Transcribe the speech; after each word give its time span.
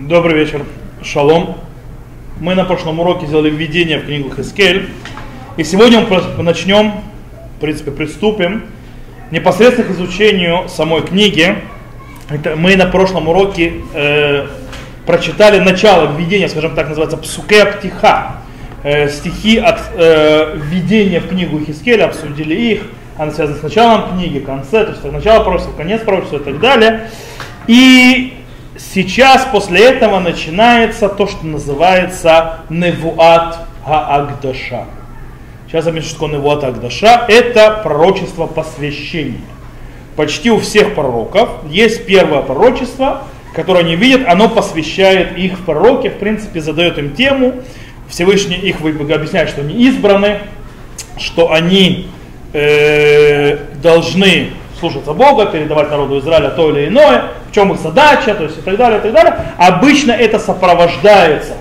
Добрый 0.00 0.34
вечер. 0.34 0.64
Шалом. 1.02 1.58
Мы 2.40 2.54
на 2.54 2.64
прошлом 2.64 3.00
уроке 3.00 3.26
сделали 3.26 3.50
введение 3.50 3.98
в 3.98 4.06
книгу 4.06 4.34
Хескель. 4.34 4.88
И 5.58 5.62
сегодня 5.62 6.00
мы 6.00 6.42
начнем, 6.42 7.02
в 7.58 7.60
принципе, 7.60 7.90
приступим 7.90 8.64
непосредственно 9.30 9.86
к 9.86 9.90
изучению 9.90 10.70
самой 10.70 11.02
книги. 11.02 11.54
Это 12.30 12.56
мы 12.56 12.76
на 12.76 12.86
прошлом 12.86 13.28
уроке 13.28 13.74
э, 13.92 14.46
прочитали 15.04 15.58
начало 15.58 16.16
введения, 16.16 16.48
скажем 16.48 16.74
так, 16.74 16.88
называется 16.88 17.18
Псуке 17.18 17.66
Птиха. 17.66 18.36
Э, 18.82 19.06
стихи 19.10 19.58
от 19.58 19.80
э, 19.96 20.56
введения 20.56 21.20
в 21.20 21.28
книгу 21.28 21.60
Хискеля, 21.60 22.06
обсудили 22.06 22.54
их. 22.54 22.82
Она 23.18 23.32
связана 23.32 23.58
с 23.58 23.62
началом 23.62 24.16
книги, 24.16 24.38
конце, 24.38 24.82
то 24.82 24.92
есть 24.92 25.04
начало 25.04 25.44
пророчества, 25.44 25.72
конец 25.76 26.00
пророчества 26.00 26.38
и 26.38 26.42
так 26.42 26.58
далее. 26.58 27.10
И 27.66 28.39
сейчас 28.92 29.46
после 29.52 29.84
этого 29.84 30.20
начинается 30.20 31.08
то, 31.08 31.26
что 31.26 31.46
называется 31.46 32.60
Невуат 32.68 33.58
Аагдаша. 33.84 34.86
Сейчас 35.66 35.86
объясню, 35.86 36.10
что 36.10 36.14
такое 36.20 36.38
Невуат 36.38 36.64
Аагдаша. 36.64 37.24
Это 37.28 37.80
пророчество 37.82 38.46
посвящения. 38.46 39.40
Почти 40.16 40.50
у 40.50 40.58
всех 40.58 40.94
пророков 40.94 41.50
есть 41.68 42.04
первое 42.06 42.42
пророчество, 42.42 43.22
которое 43.54 43.80
они 43.80 43.96
видят, 43.96 44.22
оно 44.26 44.48
посвящает 44.48 45.36
их 45.36 45.58
в 45.58 45.64
пророке, 45.64 46.10
в 46.10 46.18
принципе, 46.18 46.60
задает 46.60 46.98
им 46.98 47.14
тему. 47.14 47.62
Всевышний 48.08 48.56
их 48.56 48.80
объясняет, 48.80 49.48
что 49.48 49.60
они 49.60 49.74
избраны, 49.84 50.40
что 51.16 51.52
они 51.52 52.08
э, 52.52 53.58
должны 53.82 54.50
слушаться 54.80 55.12
Бога, 55.12 55.46
передавать 55.46 55.90
народу 55.90 56.18
Израиля 56.18 56.50
то 56.50 56.70
или 56.70 56.88
иное, 56.88 57.24
в 57.50 57.54
чем 57.54 57.72
их 57.72 57.78
задача, 57.78 58.34
то 58.34 58.44
есть 58.44 58.58
и 58.58 58.62
так 58.62 58.76
далее, 58.76 58.98
и 58.98 59.02
так 59.02 59.12
далее. 59.12 59.36
Обычно 59.58 60.12
это 60.12 60.38
сопровождается 60.38 61.54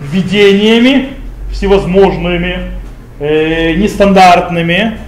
видениями 0.00 1.10
всевозможными, 1.52 2.72
э, 3.18 3.74
нестандартными, 3.74 4.98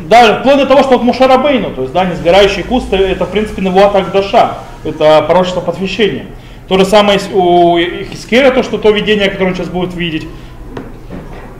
даже 0.00 0.40
вплоть 0.40 0.56
до 0.56 0.66
того, 0.66 0.82
что 0.82 0.92
вот 0.92 1.02
Мушарабейну, 1.02 1.70
то 1.70 1.82
есть 1.82 1.92
да, 1.92 2.04
несгорающие 2.04 2.64
кусты, 2.64 2.96
это 2.96 3.24
в 3.24 3.30
принципе 3.30 3.62
Навуат 3.62 3.94
Агдаша, 3.94 4.54
это 4.84 5.22
пророчество 5.22 5.60
посвящения. 5.60 6.26
То 6.68 6.78
же 6.78 6.84
самое 6.84 7.18
у 7.32 7.78
Хискера, 7.78 8.50
то, 8.50 8.62
что 8.62 8.78
то 8.78 8.90
видение, 8.90 9.28
которое 9.28 9.50
он 9.50 9.56
сейчас 9.56 9.68
будет 9.68 9.94
видеть. 9.94 10.28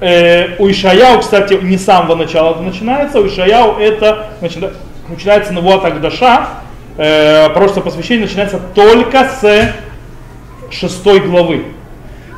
Э, 0.01 0.57
у 0.59 0.71
Ишаяу, 0.71 1.21
кстати, 1.21 1.55
не 1.55 1.77
с 1.77 1.85
самого 1.85 2.17
начала 2.17 2.53
это 2.53 2.63
начинается, 2.63 3.21
у 3.21 3.27
Ишаяу 3.27 3.79
это 3.79 4.29
начина, 4.41 4.71
начинается 5.09 5.53
Навуат 5.53 5.85
Агдаша, 5.85 6.49
э, 6.97 7.51
пророчество 7.51 7.83
посвящения 7.83 8.23
начинается 8.23 8.59
только 8.75 9.29
с 9.29 9.75
шестой 10.71 11.21
главы. 11.21 11.65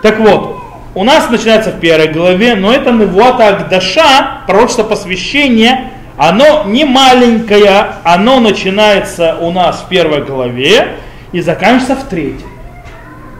Так 0.02 0.18
вот, 0.18 0.60
у 0.96 1.04
нас 1.04 1.30
начинается 1.30 1.70
в 1.70 1.78
первой 1.78 2.08
главе, 2.08 2.56
но 2.56 2.72
это 2.72 2.90
Навуата 2.90 3.46
Агдаша, 3.46 4.42
пророчество 4.48 4.82
посвящения, 4.82 5.92
оно 6.18 6.64
не 6.66 6.84
маленькое, 6.84 7.92
оно 8.02 8.40
начинается 8.40 9.36
у 9.40 9.52
нас 9.52 9.82
в 9.82 9.88
первой 9.88 10.22
главе 10.24 10.96
и 11.30 11.40
заканчивается 11.40 11.94
в 11.94 12.08
третьей. 12.08 12.44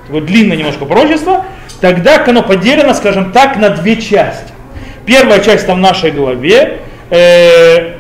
Такое 0.07 0.23
длинное 0.23 0.57
немножко 0.57 0.85
пророчество. 0.85 1.45
Тогда 1.83 2.25
оно 2.25 2.45
поделено, 2.45 2.95
скажем 2.95 3.33
так, 3.33 3.57
на 3.57 3.69
две 3.71 4.01
части. 4.01 4.53
Первая 5.05 5.41
часть 5.41 5.67
там 5.67 5.79
в 5.79 5.81
нашей 5.81 6.13
главе, 6.13 6.79
э, 7.11 7.95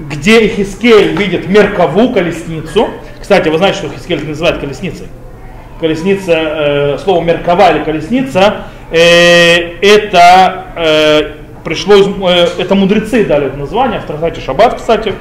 где 0.00 0.48
Хискель 0.48 1.16
видит 1.16 1.46
меркову 1.46 2.12
колесницу. 2.12 2.90
Кстати, 3.20 3.48
вы 3.48 3.58
знаете, 3.58 3.78
что 3.78 3.90
Хискель 3.90 4.26
называют 4.26 4.58
колесницей. 4.58 5.06
Колесница, 5.78 6.32
э, 6.32 6.98
слово 6.98 7.22
меркова 7.22 7.76
или 7.76 7.84
колесница, 7.84 8.64
э, 8.90 9.76
это 9.80 10.64
э, 10.74 11.32
пришло, 11.62 11.94
из, 11.94 12.08
э, 12.08 12.60
это 12.60 12.74
мудрецы 12.74 13.24
дали 13.24 13.46
это 13.46 13.56
название, 13.56 14.00
в 14.00 14.04
трактате 14.04 14.40
Шаббат, 14.40 14.78
кстати, 14.78 15.14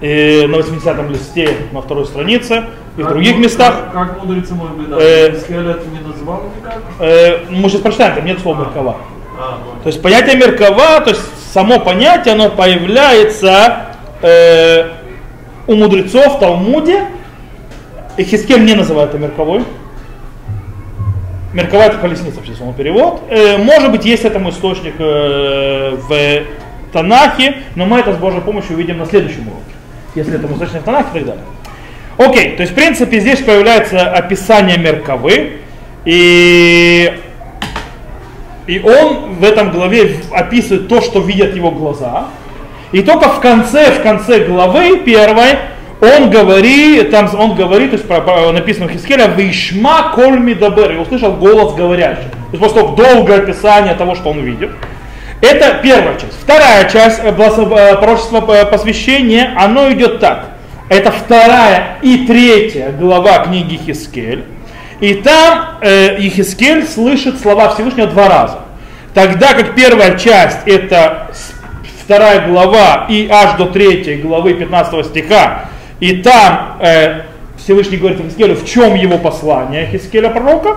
э, 0.00 0.48
на 0.48 0.56
80-м 0.56 1.08
листе 1.12 1.50
на 1.70 1.82
второй 1.82 2.04
странице 2.04 2.64
и 2.96 3.02
в 3.02 3.08
других 3.08 3.38
местах. 3.38 3.90
Как, 3.92 4.12
как 4.14 4.24
мудрецы, 4.24 4.54
может 4.54 4.76
быть, 4.76 4.88
да? 4.88 4.96
Э, 5.00 5.30
не 5.30 6.00
назвал 6.06 6.42
никак? 6.56 6.80
Э, 7.00 7.44
мы 7.50 7.68
сейчас 7.68 7.80
прочитаем, 7.80 8.14
там 8.14 8.24
нет 8.24 8.38
слова 8.40 8.60
меркова. 8.60 8.96
А, 9.38 9.58
То 9.82 9.88
есть 9.88 10.00
понятие 10.00 10.36
меркова, 10.36 11.00
то 11.00 11.10
есть 11.10 11.22
само 11.52 11.80
понятие, 11.80 12.34
оно 12.34 12.50
появляется 12.50 13.86
э, 14.22 14.90
у 15.66 15.74
мудрецов 15.74 16.36
в 16.36 16.38
Талмуде. 16.38 17.08
И 18.16 18.22
Хискель 18.22 18.64
не 18.64 18.74
называют 18.74 19.10
это 19.10 19.18
мерковой. 19.18 19.64
Мерковая 21.52 21.88
это 21.88 21.98
колесница, 21.98 22.36
вообще 22.36 22.54
самый 22.54 22.74
перевод. 22.74 23.22
Э, 23.28 23.56
может 23.56 23.90
быть, 23.90 24.04
есть 24.04 24.24
этому 24.24 24.50
источник 24.50 24.94
э, 24.98 25.96
в 25.96 26.92
Танахе, 26.92 27.56
но 27.74 27.86
мы 27.86 27.98
это 27.98 28.12
с 28.12 28.16
Божьей 28.16 28.40
помощью 28.40 28.74
увидим 28.74 28.98
на 28.98 29.06
следующем 29.06 29.48
уроке. 29.48 29.62
Если 30.14 30.36
это 30.36 30.46
источник 30.52 30.82
в 30.82 30.84
Танахе 30.84 31.08
и 31.12 31.14
так 31.14 31.26
далее. 31.26 31.44
Окей, 32.16 32.56
то 32.56 32.62
есть 32.62 32.72
в 32.72 32.74
принципе 32.74 33.20
здесь 33.20 33.40
появляется 33.40 34.10
описание 34.10 34.78
мерковы. 34.78 35.58
И 36.04 37.12
и 38.66 38.80
он 38.80 39.34
в 39.34 39.44
этом 39.44 39.70
главе 39.70 40.16
описывает 40.30 40.88
то, 40.88 41.02
что 41.02 41.20
видят 41.20 41.54
его 41.54 41.70
глаза. 41.70 42.28
И 42.92 43.02
только 43.02 43.28
в 43.28 43.40
конце, 43.40 43.90
в 43.90 44.02
конце 44.02 44.46
главы 44.46 44.98
первой 44.98 45.58
он 46.00 46.30
говорит, 46.30 47.10
там 47.10 47.28
он 47.38 47.54
говорит, 47.54 47.90
то 47.90 47.96
есть 47.96 48.08
про, 48.08 48.20
про, 48.20 48.52
написано 48.52 48.88
в 48.88 48.90
Хискеля, 48.90 49.26
«Вишма 49.28 50.12
коль 50.14 50.38
мидабер», 50.38 50.92
и 50.92 50.96
услышал 50.96 51.32
голос 51.32 51.74
говорящий. 51.74 52.24
То 52.52 52.58
есть 52.58 52.62
того 52.62 52.94
долгое 52.94 53.38
описание 53.38 53.94
того, 53.94 54.14
что 54.14 54.30
он 54.30 54.40
видит. 54.40 54.70
Это 55.40 55.78
первая 55.82 56.14
часть. 56.14 56.40
Вторая 56.40 56.88
часть 56.90 57.20
э, 57.22 57.28
э, 57.28 57.32
пророчества 57.32 58.44
э, 58.54 58.64
посвящения, 58.66 59.54
оно 59.56 59.90
идет 59.92 60.20
так. 60.20 60.53
Это 60.88 61.10
вторая 61.10 61.96
и 62.02 62.26
третья 62.26 62.92
глава 62.92 63.38
книги 63.44 63.80
Хискель. 63.86 64.44
И 65.00 65.14
там 65.14 65.78
э, 65.80 66.16
Ехискель 66.20 66.86
слышит 66.86 67.40
слова 67.40 67.70
Всевышнего 67.70 68.06
два 68.06 68.28
раза. 68.28 68.58
Тогда 69.14 69.54
как 69.54 69.74
первая 69.74 70.18
часть 70.18 70.58
это 70.66 71.30
вторая 72.02 72.48
глава 72.48 73.06
и 73.08 73.28
аж 73.30 73.56
до 73.56 73.66
третьей 73.66 74.16
главы 74.16 74.54
15 74.54 75.06
стиха, 75.06 75.70
и 76.00 76.16
там 76.16 76.76
э, 76.80 77.22
Всевышний 77.56 77.96
говорит 77.96 78.20
Хискелю, 78.20 78.54
в 78.54 78.66
чем 78.66 78.94
его 78.94 79.16
послание 79.16 79.86
Хискеля 79.86 80.28
пророка, 80.28 80.76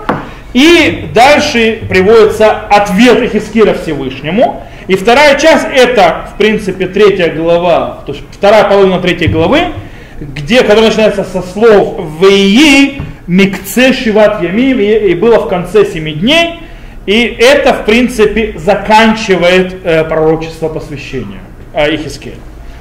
и 0.53 1.09
дальше 1.13 1.81
приводится 1.89 2.51
ответ 2.69 3.29
Хискеля 3.29 3.73
Всевышнему. 3.73 4.63
И 4.87 4.95
вторая 4.95 5.37
часть 5.37 5.67
это, 5.73 6.29
в 6.33 6.37
принципе, 6.37 6.87
третья 6.87 7.29
глава, 7.29 8.03
то 8.05 8.13
есть 8.13 8.23
вторая 8.31 8.63
половина 8.63 8.99
третьей 9.01 9.27
главы, 9.27 9.73
где, 10.19 10.61
которая 10.61 10.87
начинается 10.87 11.23
со 11.23 11.41
слов 11.41 11.99
«Веи 12.21 13.01
микце 13.27 13.93
шиват 13.93 14.41
ямим» 14.41 14.79
и 14.79 15.13
было 15.13 15.39
в 15.39 15.49
конце 15.49 15.85
семи 15.85 16.13
дней. 16.13 16.59
И 17.05 17.23
это, 17.39 17.73
в 17.73 17.85
принципе, 17.85 18.55
заканчивает 18.57 19.77
э, 19.83 20.03
пророчество 20.03 20.67
посвящения 20.67 21.39
э, 21.73 21.95
Ихискеля. 21.95 22.35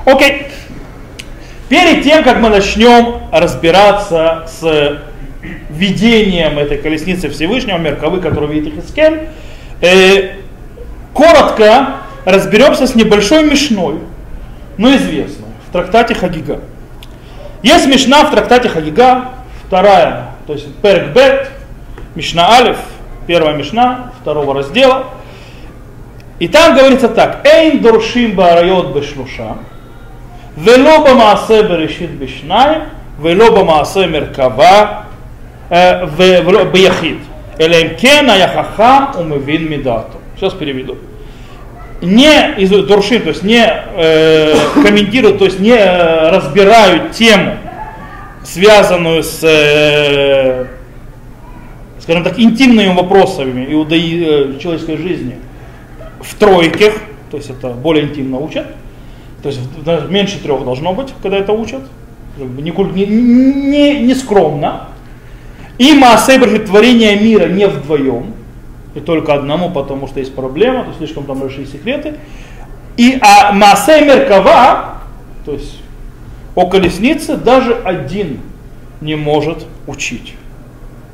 Окей. 0.04 0.48
Перед 1.68 2.02
тем, 2.02 2.24
как 2.24 2.40
мы 2.40 2.48
начнем 2.48 3.20
разбираться 3.30 4.48
с 4.48 5.00
видением 5.70 6.58
этой 6.58 6.78
колесницы 6.78 7.28
Всевышнего, 7.28 7.78
Мерковы, 7.78 8.20
которую 8.20 8.52
видит 8.52 8.74
Ихискель, 8.74 9.28
э, 9.80 10.34
коротко 11.12 11.96
разберемся 12.24 12.86
с 12.86 12.94
небольшой 12.94 13.44
мешной, 13.44 14.00
но 14.76 14.94
известной, 14.96 15.46
в 15.68 15.72
трактате 15.72 16.14
Хагига. 16.14 16.60
Есть 17.62 17.86
Мишна 17.86 18.24
в 18.24 18.30
трактате 18.30 18.68
Хагига, 18.68 19.30
вторая, 19.66 20.30
то 20.46 20.52
есть 20.52 20.74
Перк 20.76 21.12
Бет, 21.12 21.50
Мишна 22.14 22.50
Алиф, 22.50 22.78
первая 23.26 23.54
Мишна, 23.56 24.12
второго 24.20 24.54
раздела. 24.54 25.06
И 26.38 26.48
там 26.48 26.76
говорится 26.76 27.08
так, 27.08 27.46
Эйн 27.46 27.80
дуршим 27.80 28.32
барайот 28.36 28.94
бешлуша, 28.94 29.56
вело 30.56 31.04
бамаасе 31.04 31.62
берешит 31.62 32.10
бешнай, 32.10 32.82
вело 33.18 33.50
бамаасе 33.52 34.06
меркава 34.06 35.04
бияхид. 35.70 37.18
Элем 37.58 37.96
кен 37.96 38.30
аяхахам 38.30 39.18
умевин 39.18 39.70
мидату. 39.70 40.18
Сейчас 40.36 40.52
переведу 40.52 40.98
не 42.02 42.66
дуршим, 42.66 43.22
то 43.22 43.28
есть 43.30 43.42
не 43.42 43.64
э, 43.64 44.54
комментируют, 44.74 45.38
то 45.38 45.44
есть 45.46 45.58
не 45.58 45.70
э, 45.70 46.30
разбирают 46.30 47.12
тему, 47.12 47.56
связанную 48.44 49.22
с, 49.22 49.40
э, 49.42 50.66
скажем 52.00 52.24
так, 52.24 52.38
интимными 52.38 52.94
вопросами 52.94 53.66
иудаи, 53.72 54.54
э, 54.56 54.58
человеческой 54.58 54.96
жизни. 54.98 55.36
В 56.20 56.34
тройках, 56.34 56.94
то 57.30 57.36
есть 57.36 57.50
это 57.50 57.70
более 57.70 58.04
интимно 58.04 58.38
учат, 58.38 58.66
то 59.42 59.48
есть 59.48 59.60
меньше 60.10 60.38
трех 60.38 60.64
должно 60.64 60.92
быть, 60.92 61.12
когда 61.22 61.38
это 61.38 61.52
учат, 61.52 61.82
не, 62.36 62.72
не, 63.06 64.00
не, 64.00 64.14
скромно, 64.14 64.88
И 65.78 65.92
Маасей 65.92 66.38
Бершит 66.38 66.66
творение 66.66 67.16
мира 67.16 67.46
не 67.46 67.66
вдвоем, 67.66 68.34
и 68.96 69.00
только 69.00 69.34
одному, 69.34 69.70
потому 69.70 70.08
что 70.08 70.20
есть 70.20 70.34
проблема, 70.34 70.84
то 70.84 70.92
слишком 70.96 71.24
там 71.24 71.38
большие 71.38 71.66
секреты. 71.66 72.14
И 72.96 73.18
а 73.20 73.52
Маасей 73.52 74.06
Меркава, 74.06 74.96
то 75.44 75.52
есть 75.52 75.80
о 76.54 76.66
колеснице, 76.66 77.36
даже 77.36 77.74
один 77.84 78.40
не 79.02 79.14
может 79.14 79.66
учить. 79.86 80.34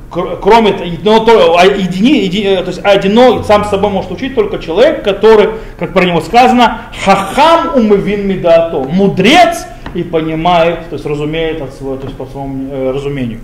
Кроме 0.09 0.75
но, 1.03 1.25
то, 1.25 1.57
а 1.57 1.65
едини, 1.65 2.23
едини, 2.23 2.55
то 2.57 2.67
есть 2.67 2.79
одино 2.83 3.43
сам 3.43 3.65
собой 3.65 3.89
может 3.89 4.11
учить 4.11 4.35
только 4.35 4.59
человек, 4.59 5.03
который, 5.03 5.49
как 5.77 5.91
про 5.91 6.05
него 6.05 6.21
сказано, 6.21 6.81
хахам 7.03 7.75
умывин 7.75 8.27
мидато, 8.27 8.79
мудрец 8.79 9.65
и 9.95 10.03
понимает, 10.03 10.87
то 10.89 10.93
есть 10.93 11.05
разумеет 11.05 11.61
от 11.61 11.73
своего, 11.73 11.97
то 11.97 12.05
есть 12.05 12.15
по 12.15 12.27
своему 12.27 12.71
э, 12.71 12.91
разумению. 12.91 13.39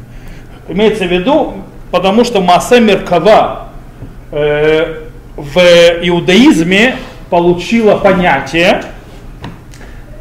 Имеется 0.68 1.06
в 1.06 1.12
виду, 1.12 1.56
потому 1.91 2.24
что 2.24 2.39
Маасе 2.39 2.80
Меркава 2.80 3.69
э, 4.31 4.96
в 5.36 5.60
иудаизме 6.02 6.96
получила 7.30 7.96
понятие 7.96 8.84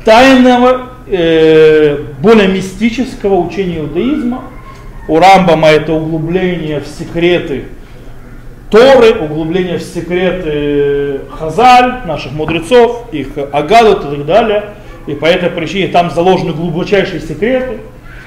тайного, 0.05 0.89
э, 1.07 1.99
более 2.21 2.49
мистического 2.49 3.37
учения 3.37 3.79
иудаизма. 3.79 4.45
У 5.09 5.19
Рамбама 5.19 5.69
это 5.69 5.95
углубление 5.95 6.81
в 6.81 6.87
секреты 6.87 7.65
Торы, 8.71 9.15
углубление 9.15 9.79
в 9.79 9.83
секреты 9.83 11.23
Хазаль, 11.31 12.07
наших 12.07 12.33
мудрецов, 12.33 13.07
их 13.13 13.29
Агадут 13.51 14.05
и 14.05 14.17
так 14.17 14.27
далее. 14.27 14.65
И 15.07 15.15
по 15.15 15.25
этой 15.25 15.49
причине 15.49 15.89
там 15.89 16.11
заложены 16.11 16.53
глубочайшие 16.53 17.21
секреты. 17.21 17.79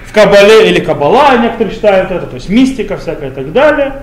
В 0.03 0.13
Кабале 0.13 0.67
или 0.69 0.79
Кабала 0.79 1.37
некоторые 1.37 1.73
считают 1.73 2.11
это, 2.11 2.25
то 2.25 2.35
есть 2.35 2.49
мистика 2.49 2.97
всякая 2.97 3.29
и 3.29 3.33
так 3.33 3.53
далее. 3.53 3.93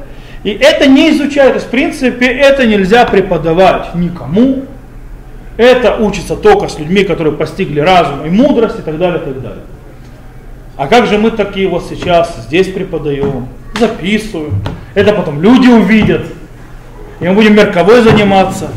И 0.44 0.50
это 0.50 0.86
не 0.86 1.10
есть 1.10 1.20
в 1.64 1.70
принципе 1.70 2.26
это 2.26 2.66
нельзя 2.66 3.04
преподавать 3.04 3.94
никому. 3.94 4.64
Это 5.56 5.96
учится 5.96 6.36
только 6.36 6.68
с 6.68 6.78
людьми, 6.78 7.02
которые 7.02 7.34
постигли 7.34 7.80
разум 7.80 8.24
и 8.24 8.30
мудрость 8.30 8.78
и 8.78 8.82
так 8.82 8.96
далее, 8.98 9.20
и 9.20 9.24
так 9.24 9.42
далее. 9.42 9.64
А 10.76 10.86
как 10.86 11.06
же 11.06 11.18
мы 11.18 11.32
такие 11.32 11.66
вот 11.66 11.86
сейчас 11.88 12.36
здесь 12.46 12.68
преподаем, 12.68 13.48
записываем, 13.76 14.62
это 14.94 15.12
потом 15.12 15.42
люди 15.42 15.66
увидят, 15.66 16.26
и 17.18 17.26
мы 17.26 17.34
будем 17.34 17.56
мерковой 17.56 18.02
заниматься? 18.02 18.70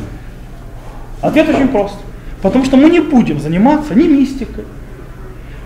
Ответ 1.21 1.47
очень 1.49 1.67
прост. 1.67 1.95
Потому 2.41 2.65
что 2.65 2.75
мы 2.75 2.89
не 2.89 3.01
будем 3.01 3.39
заниматься 3.39 3.93
ни 3.93 4.07
мистикой, 4.07 4.63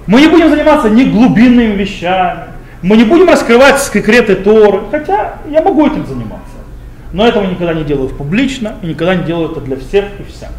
мы 0.08 0.20
не 0.20 0.28
будем 0.28 0.50
заниматься 0.50 0.90
ни 0.90 1.06
глубинными 1.06 1.72
вещами, 1.72 2.48
мы 2.82 2.98
не 2.98 3.04
будем 3.04 3.28
раскрывать 3.30 3.82
секреты 3.82 4.36
Торы, 4.36 4.82
хотя 4.92 5.36
я 5.50 5.62
могу 5.62 5.88
этим 5.88 6.06
заниматься. 6.06 6.56
Но 7.14 7.26
этого 7.26 7.46
никогда 7.46 7.74
не 7.74 7.84
делаю 7.84 8.10
публично 8.10 8.76
и 8.82 8.88
никогда 8.88 9.16
не 9.16 9.24
делаю 9.24 9.52
это 9.52 9.62
для 9.62 9.78
всех 9.78 10.06
и 10.20 10.24
вся. 10.24 10.50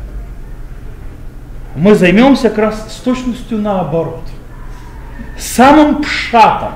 Мы 1.76 1.94
займемся 1.94 2.48
как 2.48 2.58
раз 2.58 2.86
с 2.90 2.96
точностью 3.02 3.58
наоборот. 3.58 4.22
Самым 5.38 6.02
пшатом, 6.02 6.72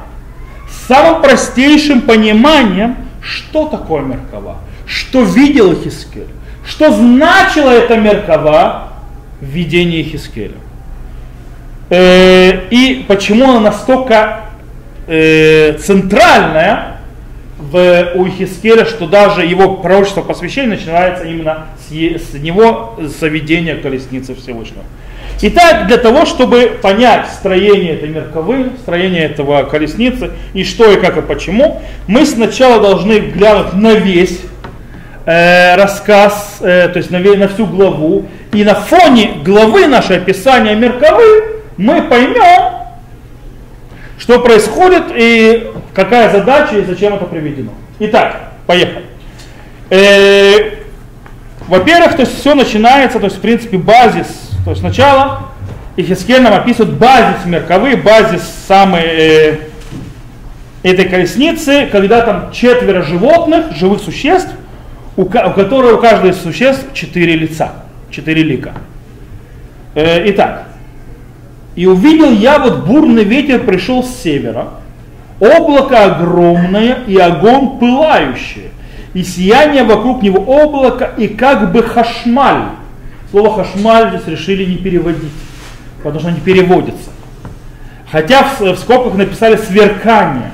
самым 0.86 1.22
простейшим 1.22 2.02
пониманием, 2.02 2.96
что 3.22 3.68
такое 3.68 4.02
Меркава, 4.02 4.58
что 4.86 5.22
видел 5.22 5.74
Хискель, 5.74 6.28
что 6.66 6.92
значила 6.92 7.70
эта 7.70 7.96
Меркава 7.96 8.88
в 9.40 9.46
видении 9.46 10.02
Хискеля. 10.02 10.56
Э, 11.88 12.68
и 12.68 13.04
почему 13.08 13.50
она 13.50 13.60
настолько 13.60 14.49
э, 15.10 15.76
центральная 15.78 17.00
в, 17.58 18.12
у 18.14 18.26
Хискеля, 18.26 18.86
что 18.86 19.06
даже 19.06 19.44
его 19.44 19.76
пророчество 19.76 20.22
посвящения 20.22 20.68
начинается 20.68 21.24
именно 21.24 21.66
с, 21.78 21.92
с 21.92 22.34
него 22.34 22.98
заведения 23.00 23.76
колесницы 23.76 24.34
Всевышнего. 24.34 24.84
Итак, 25.42 25.86
для 25.86 25.96
того, 25.96 26.26
чтобы 26.26 26.78
понять 26.82 27.26
строение 27.28 27.94
этой 27.94 28.10
мерковы, 28.10 28.72
строение 28.82 29.24
этого 29.24 29.62
колесницы, 29.64 30.32
и 30.52 30.64
что, 30.64 30.90
и 30.90 31.00
как, 31.00 31.16
и 31.16 31.22
почему, 31.22 31.82
мы 32.06 32.24
сначала 32.24 32.80
должны 32.80 33.18
глянуть 33.20 33.72
на 33.72 33.94
весь 33.94 34.40
э, 35.24 35.76
рассказ, 35.76 36.58
э, 36.60 36.88
то 36.88 36.98
есть 36.98 37.10
на, 37.10 37.18
на 37.18 37.48
всю 37.48 37.66
главу, 37.66 38.26
и 38.52 38.64
на 38.64 38.74
фоне 38.74 39.38
главы 39.44 39.86
нашей 39.86 40.18
описания 40.18 40.74
мерковы 40.74 41.62
мы 41.78 42.02
поймем, 42.02 42.79
что 44.20 44.38
происходит 44.38 45.04
и 45.14 45.72
какая 45.94 46.30
задача 46.30 46.76
и 46.76 46.84
зачем 46.84 47.14
это 47.14 47.24
приведено. 47.24 47.72
Итак, 47.98 48.52
поехали. 48.66 49.06
Э, 49.88 50.74
во-первых, 51.66 52.14
то 52.14 52.20
есть 52.20 52.38
все 52.38 52.54
начинается, 52.54 53.18
то 53.18 53.24
есть 53.24 53.38
в 53.38 53.40
принципе 53.40 53.78
базис, 53.78 54.50
то 54.64 54.70
есть 54.70 54.82
сначала 54.82 55.48
Ихискель 55.96 56.42
нам 56.42 56.52
описывает 56.52 56.94
базис 56.96 57.46
мерковый, 57.46 57.96
базис 57.96 58.42
самой 58.68 59.04
э, 59.04 59.58
этой 60.82 61.06
колесницы, 61.06 61.88
когда 61.90 62.20
там 62.20 62.52
четверо 62.52 63.02
животных, 63.02 63.72
живых 63.74 64.02
существ, 64.02 64.50
у, 65.16 65.22
у 65.22 65.28
которых 65.28 65.98
у 65.98 66.00
каждого 66.00 66.30
из 66.30 66.40
существ 66.40 66.92
четыре 66.92 67.36
лица, 67.36 67.72
четыре 68.10 68.42
лика. 68.42 68.74
Э, 69.94 70.28
итак, 70.30 70.66
и 71.80 71.86
увидел 71.86 72.30
я 72.30 72.58
вот 72.58 72.84
бурный 72.84 73.24
ветер 73.24 73.64
пришел 73.64 74.04
с 74.04 74.14
севера, 74.14 74.68
облако 75.40 76.04
огромное 76.04 77.04
и 77.06 77.16
огонь 77.16 77.78
пылающий, 77.78 78.68
и 79.14 79.22
сияние 79.22 79.84
вокруг 79.84 80.22
него 80.22 80.42
облака 80.62 81.06
и 81.06 81.26
как 81.26 81.72
бы 81.72 81.82
хашмаль. 81.82 82.72
Слово 83.30 83.64
хашмаль 83.64 84.10
здесь 84.10 84.26
решили 84.26 84.66
не 84.66 84.76
переводить, 84.76 85.32
потому 86.02 86.20
что 86.20 86.30
не 86.30 86.40
переводится. 86.40 87.12
Хотя 88.12 88.42
в, 88.42 88.60
в 88.60 88.76
скобках 88.76 89.14
написали 89.14 89.56
сверкание. 89.56 90.52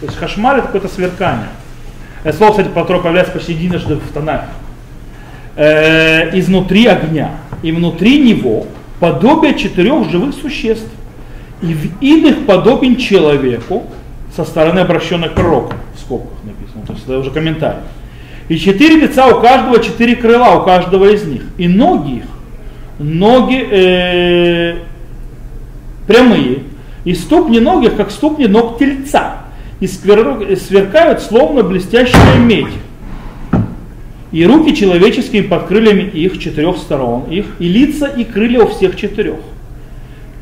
То 0.00 0.06
есть 0.06 0.16
хашмаль 0.16 0.56
это 0.56 0.68
какое-то 0.68 0.88
сверкание. 0.88 1.50
Это 2.24 2.34
слово, 2.34 2.52
кстати, 2.52 2.68
которое 2.68 3.00
появляется 3.02 3.34
почти 3.34 3.52
единожды 3.52 3.96
в 3.96 4.10
тонах. 4.14 4.44
Э, 5.54 6.34
изнутри 6.38 6.86
огня. 6.86 7.32
И 7.62 7.72
внутри 7.72 8.22
него 8.22 8.68
подобие 9.02 9.58
четырех 9.58 10.08
живых 10.08 10.32
существ. 10.32 10.86
И 11.60 11.74
в 11.74 12.00
иных 12.00 12.46
подобен 12.46 12.94
человеку, 12.94 13.82
со 14.34 14.44
стороны 14.44 14.78
обращенной 14.78 15.28
к 15.28 15.36
в 15.36 16.00
скобках 16.00 16.38
написано, 16.44 16.86
то 16.86 16.92
есть 16.92 17.04
это 17.04 17.18
уже 17.18 17.32
комментарий. 17.32 17.80
И 18.48 18.56
четыре 18.56 18.96
лица 18.96 19.26
у 19.26 19.40
каждого, 19.40 19.82
четыре 19.82 20.14
крыла 20.14 20.54
у 20.54 20.64
каждого 20.64 21.06
из 21.12 21.24
них. 21.24 21.42
И 21.58 21.66
ноги 21.66 22.18
их, 22.18 22.24
ноги 23.00 23.66
э, 23.70 24.76
прямые, 26.06 26.60
и 27.04 27.14
ступни 27.14 27.58
ноги, 27.58 27.88
как 27.88 28.12
ступни 28.12 28.46
ног 28.46 28.78
тельца, 28.78 29.38
и 29.80 29.88
сверкают 29.88 31.22
словно 31.22 31.64
блестящая 31.64 32.38
медь 32.38 32.74
и 34.32 34.46
руки 34.46 34.74
человеческие 34.74 35.42
под 35.42 35.66
крыльями 35.66 36.02
их 36.02 36.38
четырех 36.38 36.78
сторон, 36.78 37.24
их 37.30 37.46
и 37.58 37.68
лица 37.68 38.06
и 38.06 38.24
крылья 38.24 38.62
у 38.62 38.68
всех 38.68 38.96
четырех. 38.96 39.36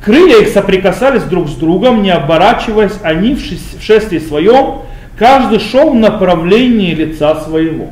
Крылья 0.05 0.41
их 0.41 0.49
соприкасались 0.49 1.25
друг 1.25 1.49
с 1.49 1.55
другом, 1.57 2.03
не 2.03 2.11
оборачиваясь, 2.11 2.95
они 3.03 3.35
в 3.35 3.83
шествии 3.83 4.19
своем, 4.19 4.83
каждый 5.19 5.59
шел 5.59 5.91
в 5.91 5.97
направлении 5.97 6.95
лица 6.95 7.41
своего. 7.41 7.89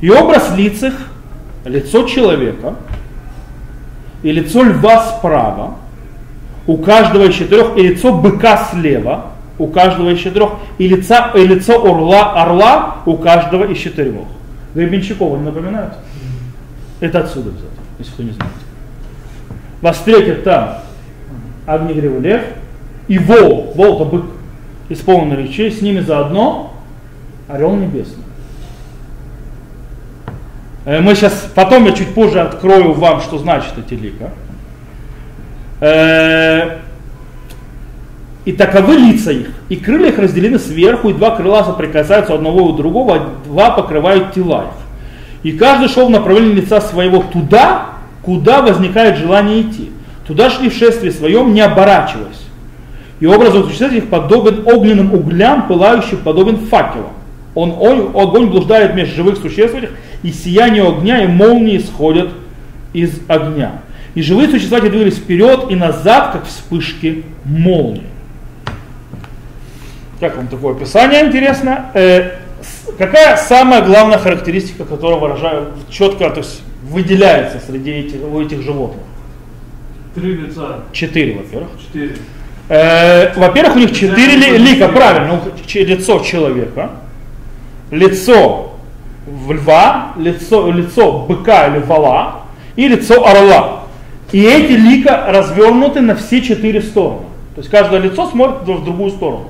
И 0.00 0.10
образ 0.10 0.56
лиц 0.56 0.82
их, 0.82 0.94
лицо 1.66 2.04
человека 2.08 2.74
и 4.22 4.32
лицо 4.32 4.62
льва 4.62 5.04
справа, 5.04 5.76
у 6.66 6.78
каждого 6.78 7.24
из 7.24 7.34
четырех, 7.34 7.76
и 7.76 7.82
лицо 7.82 8.12
быка 8.12 8.68
слева, 8.70 9.26
у 9.58 9.66
каждого 9.66 10.10
из 10.10 10.18
четырех, 10.18 10.52
и, 10.78 10.88
лица, 10.88 11.32
и 11.34 11.46
лицо 11.46 11.84
орла, 11.84 12.32
орла 12.32 12.96
у 13.06 13.16
каждого 13.16 13.64
из 13.64 13.78
четырех. 13.78 14.26
Гребенщикова 14.74 15.36
не 15.36 15.44
напоминают? 15.44 15.94
Это 17.00 17.20
отсюда 17.20 17.50
взято, 17.50 17.80
если 17.98 18.12
кто 18.12 18.22
не 18.22 18.32
знает. 18.32 18.52
Вас 19.80 19.96
встретит 19.96 20.44
там 20.44 20.78
огнегривый 21.66 22.20
лев 22.20 22.42
и 23.08 23.18
вол, 23.18 23.72
вол 23.74 23.96
это 23.96 24.04
бык, 24.04 24.24
исполненный 24.88 25.44
речей, 25.44 25.70
с 25.70 25.80
ними 25.80 26.00
заодно 26.00 26.74
орел 27.48 27.74
небесный. 27.74 28.24
Э, 30.84 31.00
мы 31.00 31.14
сейчас, 31.14 31.50
потом 31.54 31.86
я 31.86 31.92
чуть 31.92 32.14
позже 32.14 32.40
открою 32.40 32.92
вам, 32.92 33.20
что 33.20 33.38
значит 33.38 33.72
эти 33.78 33.94
лика. 33.94 34.30
И 38.50 38.52
таковы 38.52 38.96
лица 38.96 39.30
их. 39.30 39.46
И 39.68 39.76
крылья 39.76 40.08
их 40.08 40.18
разделены 40.18 40.58
сверху, 40.58 41.08
и 41.08 41.12
два 41.12 41.36
крыла 41.36 41.62
соприкасаются 41.62 42.34
одного 42.34 42.64
у 42.64 42.72
другого, 42.72 43.14
а 43.14 43.28
два 43.46 43.70
покрывают 43.70 44.34
тела 44.34 44.64
их. 44.64 45.52
И 45.52 45.56
каждый 45.56 45.88
шел 45.88 46.08
в 46.08 46.10
направлении 46.10 46.54
лица 46.54 46.80
своего 46.80 47.22
туда, 47.22 47.90
куда 48.22 48.60
возникает 48.60 49.18
желание 49.18 49.60
идти. 49.60 49.90
Туда 50.26 50.50
шли 50.50 50.68
в 50.68 50.74
шествии 50.74 51.10
своем, 51.10 51.54
не 51.54 51.60
оборачиваясь. 51.60 52.42
И 53.20 53.26
образ 53.26 53.52
существ 53.52 53.92
этих 53.92 54.08
подобен 54.08 54.66
огненным 54.66 55.14
углям, 55.14 55.68
пылающим, 55.68 56.18
подобен 56.18 56.56
факелам. 56.56 57.12
Он, 57.54 57.72
он, 57.78 58.10
огонь 58.16 58.48
блуждает 58.48 58.96
между 58.96 59.14
живых 59.14 59.38
существ 59.38 59.76
и 60.24 60.32
сияние 60.32 60.88
огня 60.88 61.22
и 61.22 61.28
молнии 61.28 61.76
исходят 61.76 62.30
из 62.94 63.12
огня. 63.28 63.82
И 64.16 64.22
живые 64.22 64.48
существа 64.48 64.80
двигались 64.80 65.18
вперед 65.18 65.66
и 65.70 65.76
назад, 65.76 66.32
как 66.32 66.46
вспышки 66.46 67.22
молнии. 67.44 68.09
Как 70.20 70.36
вам 70.36 70.48
такое 70.48 70.74
описание 70.74 71.24
интересно? 71.26 71.86
Э, 71.94 72.32
какая 72.98 73.38
самая 73.38 73.80
главная 73.80 74.18
характеристика, 74.18 74.84
которая 74.84 75.18
выражает 75.18 75.68
четко, 75.88 76.28
то 76.28 76.40
есть 76.40 76.60
выделяется 76.82 77.58
среди 77.66 77.90
этих, 77.90 78.22
у 78.22 78.38
этих 78.38 78.60
животных? 78.60 79.02
Три 80.14 80.34
лица. 80.34 80.80
Четыре, 80.92 81.38
во-первых. 81.38 81.70
Четыре. 81.80 82.16
Э, 82.68 83.32
во-первых, 83.34 83.76
у 83.76 83.78
них 83.78 83.92
четыре 83.92 84.36
ли, 84.36 84.58
лика, 84.58 84.88
правильно, 84.88 85.40
лицо 85.72 86.18
человека, 86.18 86.90
лицо 87.90 88.74
льва, 89.26 90.12
лицо, 90.18 90.70
лицо 90.70 91.20
быка 91.20 91.68
или 91.68 91.78
вала 91.78 92.42
и 92.76 92.88
лицо 92.88 93.26
орла. 93.26 93.84
И 94.32 94.42
эти 94.42 94.72
лика 94.72 95.24
развернуты 95.28 96.02
на 96.02 96.14
все 96.14 96.42
четыре 96.42 96.82
стороны. 96.82 97.22
То 97.54 97.62
есть 97.62 97.70
каждое 97.70 98.00
лицо 98.00 98.28
смотрит 98.28 98.68
в 98.68 98.84
другую 98.84 99.10
сторону 99.12 99.48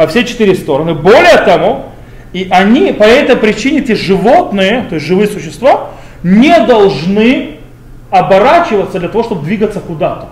во 0.00 0.06
все 0.06 0.24
четыре 0.24 0.54
стороны. 0.54 0.94
Более 0.94 1.36
того, 1.44 1.84
и 2.32 2.48
они 2.50 2.90
по 2.92 3.02
этой 3.02 3.36
причине, 3.36 3.80
эти 3.80 3.92
животные, 3.92 4.86
то 4.88 4.94
есть 4.94 5.06
живые 5.06 5.28
существа, 5.28 5.90
не 6.22 6.58
должны 6.60 7.56
оборачиваться 8.08 8.98
для 8.98 9.10
того, 9.10 9.24
чтобы 9.24 9.44
двигаться 9.44 9.78
куда-то. 9.78 10.28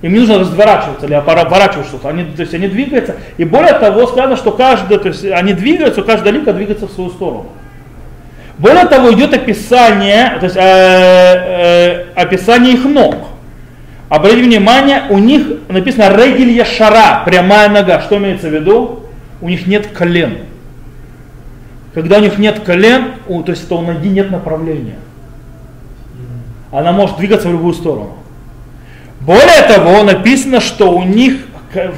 Им 0.00 0.14
не 0.14 0.20
нужно 0.20 0.38
разворачиваться 0.38 1.04
или 1.04 1.12
оборачивать 1.12 1.88
что-то. 1.88 2.08
Они, 2.08 2.24
то 2.24 2.40
есть 2.40 2.54
они 2.54 2.68
двигаются. 2.68 3.16
И 3.36 3.44
более 3.44 3.74
того, 3.74 4.06
сказано, 4.06 4.36
что 4.36 4.52
каждый, 4.52 4.96
то 4.96 5.08
есть 5.08 5.26
они 5.26 5.52
двигаются, 5.52 6.00
каждая 6.00 6.32
лика 6.32 6.54
двигается 6.54 6.86
в 6.86 6.92
свою 6.92 7.10
сторону. 7.10 7.48
Более 8.56 8.86
того, 8.86 9.12
идет 9.12 9.34
описание, 9.34 10.38
то 10.40 10.44
есть 10.44 10.56
э, 10.56 10.60
э, 10.62 12.04
описание 12.14 12.72
их 12.72 12.84
ног. 12.86 13.14
Обратите 14.08 14.44
внимание, 14.44 15.02
у 15.10 15.18
них 15.18 15.46
написано 15.68 16.16
регель 16.16 16.64
шара, 16.64 17.22
прямая 17.26 17.68
нога. 17.68 18.00
Что 18.00 18.16
имеется 18.16 18.48
в 18.48 18.54
виду? 18.54 19.04
У 19.40 19.48
них 19.48 19.66
нет 19.66 19.86
колен. 19.88 20.38
Когда 21.94 22.18
у 22.18 22.20
них 22.20 22.38
нет 22.38 22.60
колен, 22.60 23.12
у, 23.26 23.42
то 23.42 23.52
есть 23.52 23.64
это 23.64 23.74
у 23.74 23.82
ноги 23.82 24.08
нет 24.08 24.30
направления. 24.30 24.96
Она 26.72 26.92
может 26.92 27.16
двигаться 27.18 27.48
в 27.48 27.52
любую 27.52 27.74
сторону. 27.74 28.16
Более 29.20 29.62
того, 29.62 30.02
написано, 30.04 30.60
что 30.60 30.92
у 30.92 31.02
них 31.02 31.46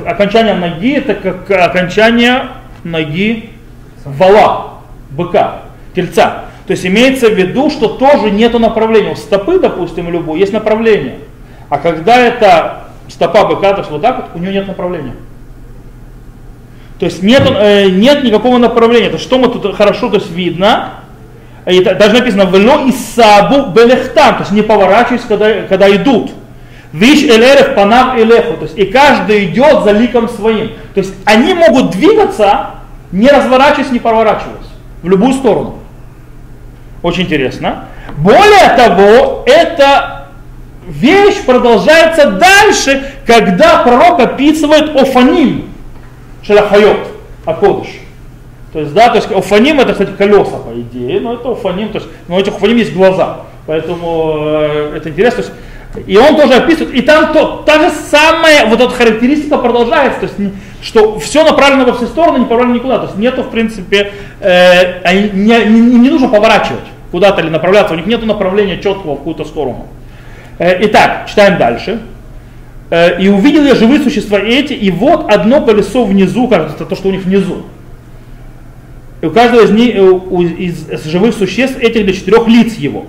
окончание 0.06 0.54
ноги 0.54 0.94
это 0.94 1.14
как 1.14 1.50
окончание 1.50 2.48
ноги 2.82 3.50
вала, 4.04 4.80
быка, 5.10 5.62
тельца. 5.94 6.44
То 6.66 6.72
есть 6.72 6.86
имеется 6.86 7.28
в 7.28 7.34
виду, 7.34 7.70
что 7.70 7.88
тоже 7.88 8.30
нет 8.30 8.58
направления. 8.58 9.12
У 9.12 9.16
стопы, 9.16 9.58
допустим, 9.58 10.10
любой, 10.10 10.40
есть 10.40 10.52
направление. 10.52 11.18
А 11.70 11.78
когда 11.78 12.18
это 12.18 12.80
стопа 13.08 13.46
быка, 13.46 13.74
есть 13.76 13.90
вот 13.90 14.02
так 14.02 14.16
вот, 14.16 14.26
у 14.34 14.38
него 14.38 14.52
нет 14.52 14.66
направления. 14.66 15.14
То 16.98 17.06
есть 17.06 17.22
нет, 17.22 17.42
э, 17.48 17.88
нет 17.88 18.22
никакого 18.24 18.58
направления. 18.58 19.08
То 19.08 19.18
что 19.18 19.38
мы 19.38 19.48
тут 19.48 19.74
хорошо 19.74 20.10
то 20.10 20.16
есть 20.16 20.30
видно, 20.30 20.90
и 21.66 21.82
даже 21.82 22.12
написано 22.12 22.42
«Вело 22.42 22.86
и 22.86 22.92
сабу 22.92 23.70
белехтам», 23.70 24.34
то 24.34 24.40
есть 24.40 24.52
не 24.52 24.62
поворачиваясь, 24.62 25.22
когда, 25.22 25.62
когда 25.62 25.90
идут. 25.94 26.32
Виш 26.92 27.22
элерев 27.22 27.76
панам 27.76 28.18
элеху, 28.18 28.54
то 28.54 28.64
есть 28.64 28.76
и 28.76 28.84
каждый 28.86 29.44
идет 29.46 29.84
за 29.84 29.92
ликом 29.92 30.28
своим. 30.28 30.72
То 30.92 31.00
есть 31.00 31.14
они 31.24 31.54
могут 31.54 31.90
двигаться, 31.90 32.70
не 33.12 33.28
разворачиваясь, 33.28 33.92
не 33.92 34.00
поворачиваясь, 34.00 34.66
в 35.02 35.08
любую 35.08 35.34
сторону. 35.34 35.78
Очень 37.02 37.22
интересно. 37.22 37.84
Более 38.18 38.76
того, 38.76 39.44
это 39.46 40.19
вещь 40.90 41.44
продолжается 41.46 42.32
дальше, 42.32 43.02
когда 43.26 43.82
пророк 43.82 44.20
описывает 44.20 44.94
офаним, 44.96 45.70
шелахайот, 46.42 46.98
акодыш. 47.44 47.88
То 48.72 48.80
есть, 48.80 48.92
да, 48.92 49.08
то 49.08 49.16
есть 49.16 49.30
офаним 49.30 49.80
это, 49.80 49.92
кстати, 49.92 50.12
колеса, 50.16 50.58
по 50.58 50.72
идее, 50.78 51.20
но 51.20 51.34
это 51.34 51.52
офаним, 51.52 51.88
то 51.90 51.98
есть, 51.98 52.08
но 52.28 52.36
у 52.36 52.38
этих 52.38 52.54
офаним 52.54 52.76
есть 52.76 52.94
глаза, 52.94 53.40
поэтому 53.66 54.34
э, 54.38 54.96
это 54.96 55.08
интересно. 55.08 55.42
То 55.42 55.48
есть, 55.98 56.08
и 56.08 56.16
он 56.16 56.36
тоже 56.36 56.54
описывает, 56.54 56.94
и 56.94 57.00
там 57.02 57.32
то, 57.32 57.64
та 57.66 57.80
же 57.80 57.90
самая 57.90 58.66
вот 58.66 58.80
эта 58.80 58.90
характеристика 58.90 59.58
продолжается, 59.58 60.20
то 60.20 60.26
есть, 60.26 60.54
что 60.82 61.18
все 61.18 61.44
направлено 61.44 61.84
во 61.84 61.94
все 61.94 62.06
стороны, 62.06 62.36
не 62.36 62.42
направлено 62.42 62.74
никуда, 62.74 62.98
то 62.98 63.06
есть 63.06 63.16
нету, 63.16 63.42
в 63.42 63.50
принципе, 63.50 64.12
э, 64.40 65.02
не, 65.32 65.64
не, 65.64 65.98
не 65.98 66.10
нужно 66.10 66.28
поворачивать 66.28 66.84
куда-то 67.10 67.40
или 67.40 67.48
направляться, 67.48 67.94
у 67.94 67.96
них 67.96 68.06
нет 68.06 68.24
направления 68.24 68.76
четкого 68.76 69.14
в 69.14 69.18
какую-то 69.18 69.44
сторону. 69.44 69.88
Э, 70.60 70.76
итак, 70.84 71.26
читаем 71.26 71.58
дальше. 71.58 72.00
Э, 72.90 73.18
и 73.18 73.28
увидел 73.28 73.64
я 73.64 73.74
живые 73.74 74.02
существа 74.02 74.38
эти, 74.38 74.74
и 74.74 74.90
вот 74.90 75.32
одно 75.32 75.62
колесо 75.62 76.04
внизу, 76.04 76.48
кажется, 76.48 76.84
то, 76.84 76.94
что 76.94 77.08
у 77.08 77.12
них 77.12 77.24
внизу. 77.24 77.62
И 79.22 79.26
у 79.26 79.30
каждого 79.30 79.62
из, 79.62 79.70
них, 79.70 79.94
э, 79.96 80.62
из 80.62 81.04
живых 81.06 81.34
существ 81.34 81.78
этих 81.78 82.04
для 82.04 82.12
четырех 82.12 82.46
лиц 82.46 82.74
его. 82.74 83.06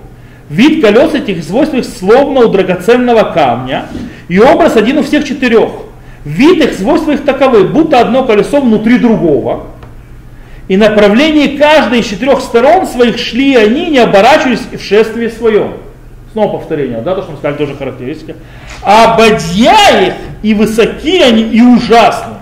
Вид 0.48 0.82
колес 0.82 1.12
этих 1.12 1.44
свойств 1.44 1.74
их 1.74 1.84
словно 1.84 2.40
у 2.40 2.48
драгоценного 2.48 3.32
камня, 3.34 3.84
и 4.28 4.38
образ 4.38 4.76
один 4.76 4.96
у 4.96 5.02
всех 5.02 5.28
четырех. 5.28 5.72
Вид 6.24 6.64
их 6.64 6.72
свойства 6.72 7.12
их 7.12 7.22
таковы, 7.22 7.64
будто 7.64 8.00
одно 8.00 8.24
колесо 8.24 8.62
внутри 8.62 8.96
другого. 8.98 9.66
И 10.68 10.78
направление 10.78 11.58
каждой 11.58 12.00
из 12.00 12.06
четырех 12.06 12.40
сторон 12.40 12.86
своих 12.86 13.18
шли 13.18 13.56
они, 13.56 13.90
не 13.90 13.98
оборачивались 13.98 14.62
в 14.72 14.82
шествии 14.82 15.28
своем. 15.28 15.81
Снова 16.32 16.58
повторение, 16.58 17.02
да, 17.02 17.14
то, 17.14 17.22
что 17.22 17.32
мы 17.32 17.38
сказали, 17.38 17.58
тоже 17.58 17.76
характеристика. 17.76 18.34
А 18.82 19.14
ободья 19.14 20.06
их, 20.06 20.14
и 20.42 20.54
высоки 20.54 21.20
они, 21.20 21.42
и 21.42 21.60
ужасны. 21.60 22.34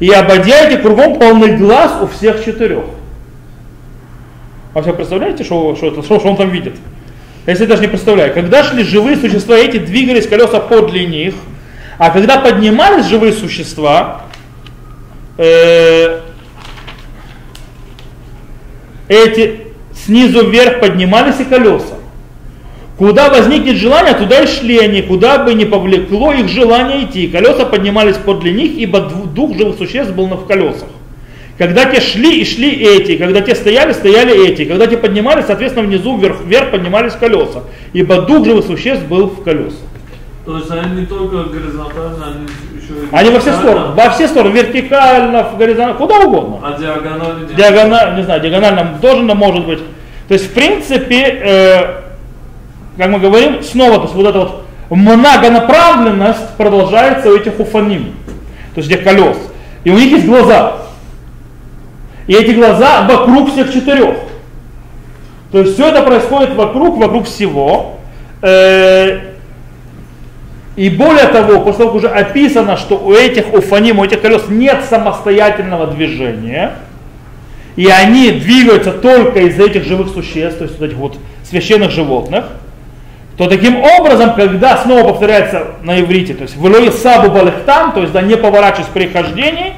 И 0.00 0.10
ободья 0.10 0.66
эти 0.66 0.80
кругом 0.80 1.18
полный 1.18 1.56
глаз 1.56 1.92
у 2.02 2.06
всех 2.06 2.42
четырех. 2.44 2.84
А 4.74 4.80
вы 4.80 4.92
представляете, 4.94 5.44
что, 5.44 5.74
что, 5.76 5.88
это, 5.88 6.02
что, 6.02 6.18
что 6.18 6.28
он 6.28 6.36
там 6.36 6.50
видит? 6.50 6.74
Если 7.46 7.66
даже 7.66 7.82
не 7.82 7.88
представляю. 7.88 8.34
Когда 8.34 8.64
шли 8.64 8.82
живые 8.82 9.16
существа 9.16 9.56
эти, 9.56 9.78
двигались 9.78 10.26
колеса 10.26 10.60
подле 10.60 11.06
них, 11.06 11.34
а 11.98 12.10
когда 12.10 12.38
поднимались 12.38 13.06
живые 13.06 13.32
существа, 13.32 14.22
э, 15.38 16.20
эти 19.08 19.66
снизу 19.94 20.48
вверх 20.48 20.80
поднимались 20.80 21.40
и 21.40 21.44
колеса. 21.44 21.95
Куда 22.98 23.28
возникнет 23.28 23.76
желание, 23.76 24.14
туда 24.14 24.40
и 24.40 24.46
шли 24.46 24.78
они, 24.78 25.02
куда 25.02 25.38
бы 25.38 25.52
ни 25.52 25.64
повлекло 25.64 26.32
их 26.32 26.48
желание 26.48 27.04
идти. 27.04 27.28
Колеса 27.28 27.66
поднимались 27.66 28.16
подле 28.16 28.52
них, 28.52 28.72
ибо 28.78 29.00
дух 29.00 29.56
живых 29.56 29.76
существ 29.76 30.14
был 30.14 30.28
в 30.28 30.46
колесах. 30.46 30.88
Когда 31.58 31.84
те 31.86 32.00
шли 32.00 32.40
и 32.40 32.44
шли 32.44 32.70
эти, 32.70 33.16
когда 33.16 33.40
те 33.40 33.54
стояли, 33.54 33.92
стояли 33.92 34.48
эти, 34.48 34.64
когда 34.64 34.86
те 34.86 34.96
поднимались, 34.96 35.46
соответственно, 35.46 35.86
внизу 35.86 36.16
вверх, 36.16 36.42
вверх 36.44 36.70
поднимались 36.70 37.14
колеса, 37.14 37.64
ибо 37.92 38.22
дух 38.22 38.46
живых 38.46 38.64
существ 38.66 39.04
был 39.04 39.28
в 39.28 39.42
колесах. 39.42 39.78
То 40.46 40.58
есть 40.58 40.70
они 40.70 41.00
не 41.00 41.06
только 41.06 41.44
горизонтально, 41.44 42.24
они 42.24 42.46
еще 42.76 42.92
и 42.92 43.08
Они 43.10 43.30
во 43.30 43.40
все 43.40 43.52
стороны, 43.52 43.94
во 43.94 44.10
все 44.10 44.28
стороны, 44.28 44.54
вертикально, 44.54 45.50
горизонтально, 45.58 45.94
куда 45.94 46.18
угодно. 46.20 46.60
А 46.62 46.78
диагонально? 46.78 47.48
Диагонально, 47.56 48.16
не 48.16 48.22
знаю, 48.22 48.40
диагонально 48.40 48.98
тоже 49.02 49.22
может 49.22 49.66
быть. 49.66 49.80
То 50.28 50.34
есть, 50.34 50.50
в 50.50 50.54
принципе, 50.54 51.40
э, 51.42 52.05
как 52.96 53.10
мы 53.10 53.18
говорим, 53.18 53.62
снова, 53.62 53.96
то 53.96 54.02
есть 54.02 54.14
вот 54.14 54.26
эта 54.26 54.38
вот 54.38 54.64
многонаправленность 54.90 56.56
продолжается 56.56 57.30
у 57.30 57.36
этих 57.36 57.58
уфаним, 57.58 58.14
то 58.74 58.80
есть 58.80 58.90
этих 58.90 59.04
колес. 59.04 59.36
И 59.84 59.90
у 59.90 59.94
них 59.94 60.10
есть 60.10 60.26
глаза. 60.26 60.78
И 62.26 62.34
эти 62.34 62.52
глаза 62.52 63.06
вокруг 63.08 63.52
всех 63.52 63.72
четырех. 63.72 64.16
То 65.52 65.60
есть 65.60 65.74
все 65.74 65.88
это 65.88 66.02
происходит 66.02 66.54
вокруг, 66.54 66.98
вокруг 66.98 67.26
всего. 67.26 67.98
Э, 68.42 69.20
и 70.74 70.90
более 70.90 71.26
того, 71.28 71.60
после 71.60 71.78
того, 71.78 71.90
как 71.90 71.94
уже 71.94 72.08
описано, 72.08 72.76
что 72.76 72.96
у 72.96 73.12
этих 73.12 73.54
уфаним, 73.54 73.98
у 73.98 74.04
этих 74.04 74.20
колес 74.20 74.42
нет 74.48 74.84
самостоятельного 74.88 75.86
движения, 75.86 76.74
и 77.76 77.86
они 77.86 78.32
двигаются 78.32 78.92
только 78.92 79.40
из 79.40 79.58
этих 79.58 79.84
живых 79.84 80.08
существ, 80.08 80.58
то 80.58 80.64
есть 80.64 80.78
вот 80.78 80.86
этих 80.86 80.96
вот 80.96 81.18
священных 81.48 81.92
животных, 81.92 82.46
то 83.36 83.48
таким 83.48 83.82
образом, 83.82 84.34
когда 84.34 84.78
снова 84.78 85.08
повторяется 85.08 85.72
на 85.82 86.00
иврите, 86.00 86.32
то 86.34 86.42
есть 86.42 86.56
в 86.56 86.92
сабу 86.92 87.30
балехтам, 87.30 87.92
то 87.92 88.00
есть 88.00 88.12
да, 88.12 88.22
не 88.22 88.36
поворачиваясь 88.36 88.88
при 88.88 89.08
хождении, 89.08 89.74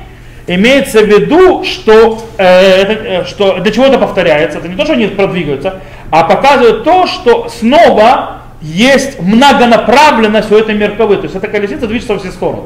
имеется 0.46 1.00
в 1.00 1.06
виду, 1.06 1.64
что, 1.64 2.22
э, 2.38 2.44
это, 2.44 2.92
э, 2.92 3.24
что 3.24 3.58
для 3.58 3.72
чего 3.72 3.86
это 3.86 3.98
повторяется, 3.98 4.58
это 4.58 4.68
не 4.68 4.76
то, 4.76 4.84
что 4.84 4.92
они 4.92 5.08
продвигаются, 5.08 5.80
а 6.10 6.24
показывает 6.24 6.84
то, 6.84 7.06
что 7.06 7.48
снова 7.48 8.38
есть 8.62 9.20
многонаправленность 9.20 10.52
у 10.52 10.56
этой 10.56 10.76
мерковы, 10.76 11.16
то 11.16 11.24
есть 11.24 11.34
эта 11.34 11.48
колесица 11.48 11.88
движется 11.88 12.14
во 12.14 12.20
все 12.20 12.30
стороны. 12.30 12.62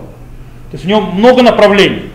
есть 0.73 0.85
в 0.85 0.89
нем 0.89 1.11
много 1.15 1.43
направлений. 1.43 2.11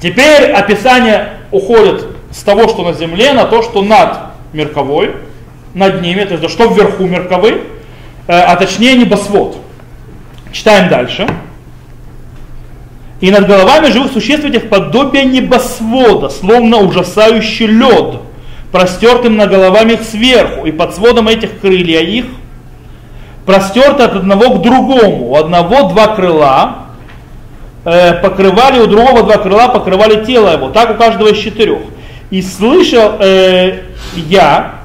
Теперь 0.00 0.50
описание 0.50 1.34
уходит 1.52 2.06
с 2.32 2.42
того, 2.42 2.68
что 2.68 2.82
на 2.82 2.94
земле, 2.94 3.32
на 3.32 3.44
то, 3.44 3.62
что 3.62 3.82
над 3.82 4.18
Мерковой, 4.52 5.14
над 5.74 6.02
ними, 6.02 6.24
то 6.24 6.34
есть 6.34 6.50
что 6.50 6.66
вверху 6.66 7.06
Мерковой, 7.06 7.62
э, 8.26 8.32
а 8.32 8.56
точнее 8.56 8.94
небосвод. 8.94 9.56
Читаем 10.52 10.88
дальше. 10.88 11.26
И 13.20 13.30
над 13.30 13.46
головами 13.46 13.90
живых 13.90 14.12
существ 14.12 14.44
этих 14.44 14.68
подобие 14.68 15.24
небосвода, 15.26 16.30
словно 16.30 16.78
ужасающий 16.78 17.66
лед, 17.66 18.20
простертым 18.72 19.36
на 19.36 19.46
головами 19.46 19.92
их 19.92 20.02
сверху, 20.02 20.64
и 20.66 20.72
под 20.72 20.94
сводом 20.94 21.28
этих 21.28 21.60
крылья 21.60 22.00
их, 22.00 22.26
простерты 23.44 24.04
от 24.04 24.16
одного 24.16 24.54
к 24.54 24.62
другому. 24.62 25.30
У 25.30 25.36
одного 25.36 25.90
два 25.90 26.08
крыла, 26.14 26.76
э, 27.84 28.14
покрывали, 28.14 28.80
у 28.80 28.86
другого 28.86 29.22
два 29.22 29.36
крыла 29.36 29.68
покрывали 29.68 30.24
тело 30.24 30.52
его, 30.52 30.70
так 30.70 30.92
у 30.92 30.94
каждого 30.94 31.28
из 31.28 31.38
четырех. 31.38 31.80
И 32.30 32.40
слышал 32.40 33.16
э, 33.18 33.80
я, 34.14 34.79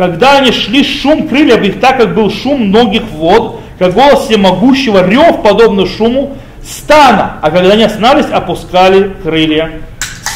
когда 0.00 0.38
они 0.38 0.50
шли, 0.50 0.82
шум 0.82 1.28
крыльев 1.28 1.60
их, 1.60 1.78
так 1.78 1.98
как 1.98 2.14
был 2.14 2.30
шум 2.30 2.68
многих 2.68 3.02
вод, 3.10 3.60
как 3.78 3.92
голос 3.92 4.24
всемогущего, 4.24 5.06
рев, 5.06 5.42
подобный 5.42 5.86
шуму 5.86 6.38
стана, 6.64 7.34
а 7.42 7.50
когда 7.50 7.74
они 7.74 7.82
останавливались, 7.82 8.32
опускали 8.32 9.14
крылья 9.22 9.72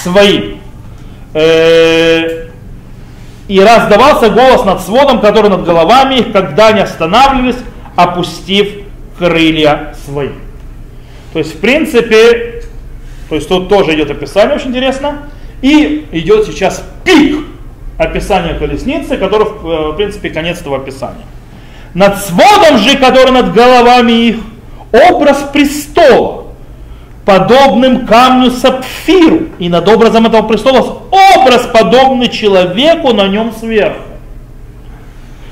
свои. 0.03 0.57
Э, 1.33 2.49
и 3.49 3.59
раздавался 3.59 4.29
голос 4.29 4.67
над 4.67 4.83
сводом, 4.83 5.23
который 5.23 5.49
над 5.49 5.65
головами 5.65 6.17
их, 6.17 6.33
когда 6.33 6.67
они 6.67 6.81
останавливались, 6.81 7.57
опустив 7.97 8.69
крылья 9.19 9.95
свои. 10.05 10.29
То 11.33 11.39
есть, 11.39 11.55
в 11.55 11.61
принципе, 11.61 12.65
то 13.31 13.35
есть 13.35 13.49
тут 13.49 13.71
тоже 13.71 13.95
идет 13.95 14.11
описание 14.11 14.57
очень 14.57 14.69
интересно. 14.69 15.23
И 15.63 16.07
идет 16.13 16.45
сейчас 16.45 16.85
пик 17.03 17.54
описания 17.99 18.55
колесницы, 18.55 19.17
который, 19.17 19.47
э, 19.47 19.93
в 19.93 19.97
принципе, 19.97 20.31
конец 20.31 20.61
этого 20.61 20.77
описания. 20.77 21.25
Над 21.95 22.19
сводом 22.19 22.79
же, 22.79 22.97
который 22.97 23.31
над 23.31 23.53
головами 23.53 24.13
их, 24.13 24.37
образ 24.93 25.49
престола, 25.53 26.45
подобным 27.25 28.07
камню 28.07 28.51
сапфиру. 28.51 29.49
И 29.59 29.69
над 29.69 29.89
образом 29.89 30.27
этого 30.27 30.43
престола 30.43 31.03
образ, 31.11 31.69
подобный 31.73 32.29
человеку 32.29 33.13
на 33.13 33.29
нем 33.29 33.53
сверху. 33.59 34.03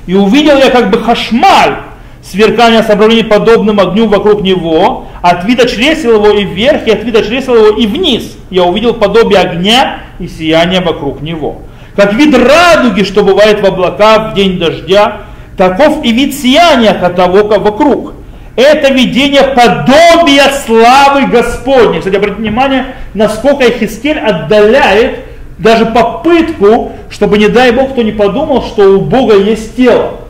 И 0.07 0.15
увидел 0.15 0.59
я 0.59 0.71
как 0.71 0.91
бы 0.91 0.99
хашмаль, 0.99 1.77
сверкание 2.23 2.83
собравления 2.83 3.25
подобным 3.25 3.81
огню 3.81 4.09
вокруг 4.09 4.43
него, 4.43 5.07
от 5.23 5.45
вида 5.45 5.69
чресел 5.69 6.15
его 6.15 6.31
и 6.31 6.45
вверх, 6.45 6.87
и 6.87 6.91
от 6.91 7.05
вида 7.05 7.25
чресел 7.25 7.55
его 7.55 7.77
и 7.77 7.87
вниз. 7.87 8.37
Я 8.51 8.65
увидел 8.65 8.95
подобие 8.95 9.41
огня 9.41 10.01
и 10.19 10.27
сияния 10.27 10.81
вокруг 10.81 11.23
него. 11.23 11.63
Как 11.97 12.15
вид 12.15 12.35
радуги, 12.35 13.03
что 13.03 13.23
бывает 13.23 13.61
в 13.61 13.67
облаках 13.67 14.33
в 14.33 14.35
день 14.35 14.59
дождя, 14.59 15.23
таков 15.57 16.05
и 16.05 16.13
вид 16.13 16.35
сияния 16.35 16.91
от 16.91 17.17
того 17.17 17.45
вокруг. 17.45 18.15
Это 18.57 18.93
видение 18.93 19.43
подобия 19.43 20.51
славы 20.65 21.27
Господней. 21.27 21.99
Кстати, 21.99 22.17
обратите 22.17 22.43
внимание, 22.43 22.87
насколько 23.15 23.65
Ихискель 23.65 24.19
отдаляет 24.19 25.21
даже 25.59 25.87
попытку, 25.87 26.93
чтобы, 27.11 27.39
не 27.39 27.49
дай 27.49 27.73
Бог, 27.73 27.93
кто 27.93 28.03
не 28.03 28.13
подумал, 28.13 28.63
что 28.63 28.99
у 28.99 29.01
Бога 29.01 29.37
есть 29.37 29.77
тело. 29.77 30.21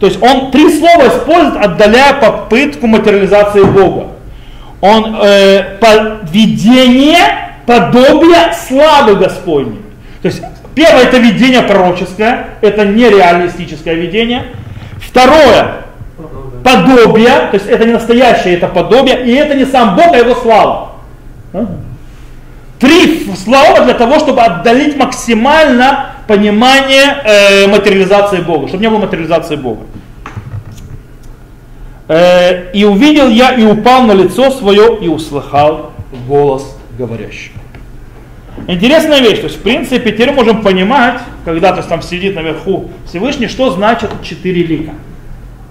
То 0.00 0.06
есть 0.06 0.20
он 0.20 0.50
три 0.50 0.76
слова 0.76 1.06
использует, 1.08 1.64
отдаляя 1.64 2.14
попытку 2.14 2.88
материализации 2.88 3.62
Бога. 3.62 4.08
Он 4.80 5.16
э, 5.22 5.78
по, 5.78 6.26
видение 6.32 7.52
подобия 7.66 8.52
славы 8.66 9.14
Господней. 9.14 9.78
То 10.22 10.26
есть 10.26 10.42
первое 10.74 11.04
это 11.04 11.18
видение 11.18 11.62
пророческое, 11.62 12.48
это 12.60 12.84
нереалистическое 12.84 13.94
видение. 13.94 14.44
Второе, 15.00 15.82
подобие, 16.64 17.48
то 17.50 17.54
есть 17.54 17.66
это 17.66 17.84
не 17.84 17.92
настоящее, 17.92 18.54
это 18.54 18.68
подобие, 18.68 19.26
и 19.26 19.32
это 19.32 19.54
не 19.54 19.64
сам 19.64 19.96
Бог, 19.96 20.12
а 20.12 20.16
его 20.16 20.34
слава. 20.34 20.92
А? 21.52 21.66
Три 22.78 23.30
слова 23.36 23.84
для 23.84 23.94
того, 23.94 24.18
чтобы 24.18 24.40
отдалить 24.40 24.96
максимально 24.96 26.06
понимание 26.26 27.22
э, 27.24 27.66
материализации 27.68 28.38
Бога, 28.38 28.68
чтобы 28.68 28.82
не 28.82 28.88
было 28.88 28.98
материализации 28.98 29.56
Бога. 29.56 29.82
Э, 32.08 32.72
и 32.72 32.84
увидел 32.84 33.28
я 33.28 33.52
и 33.54 33.64
упал 33.64 34.02
на 34.02 34.12
лицо 34.12 34.50
свое 34.50 34.98
и 35.00 35.08
услыхал 35.08 35.92
голос 36.26 36.76
говорящего. 36.98 37.61
Интересная 38.68 39.20
вещь, 39.20 39.38
то 39.38 39.44
есть 39.44 39.58
в 39.58 39.62
принципе 39.62 40.12
теперь 40.12 40.30
можем 40.32 40.62
понимать, 40.62 41.20
когда 41.44 41.70
то 41.70 41.78
есть, 41.78 41.88
там 41.88 42.02
сидит 42.02 42.34
наверху 42.34 42.90
Всевышний, 43.06 43.48
что 43.48 43.70
значит 43.70 44.10
четыре 44.22 44.62
лика 44.62 44.92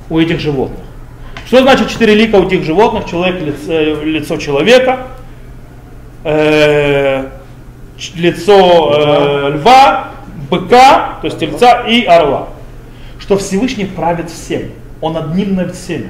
у 0.10 0.20
этих 0.20 0.40
животных. 0.40 0.80
Что 1.46 1.62
значит 1.62 1.90
четыре 1.90 2.16
лика 2.16 2.36
у 2.38 2.48
этих 2.48 2.64
животных? 2.64 3.06
Человек, 3.06 3.42
лицо, 3.42 4.04
лицо 4.04 4.38
человека, 4.38 5.08
э, 6.24 7.28
лицо 8.16 8.94
э, 8.96 9.58
льва, 9.58 10.12
быка, 10.50 11.20
то 11.22 11.26
есть 11.26 11.40
тельца 11.40 11.86
и 11.88 12.04
орла. 12.04 12.50
Что 13.20 13.38
Всевышний 13.38 13.86
правит 13.86 14.30
всем. 14.30 14.72
Он 15.02 15.18
одним 15.18 15.56
над 15.56 15.76
всеми. 15.76 16.10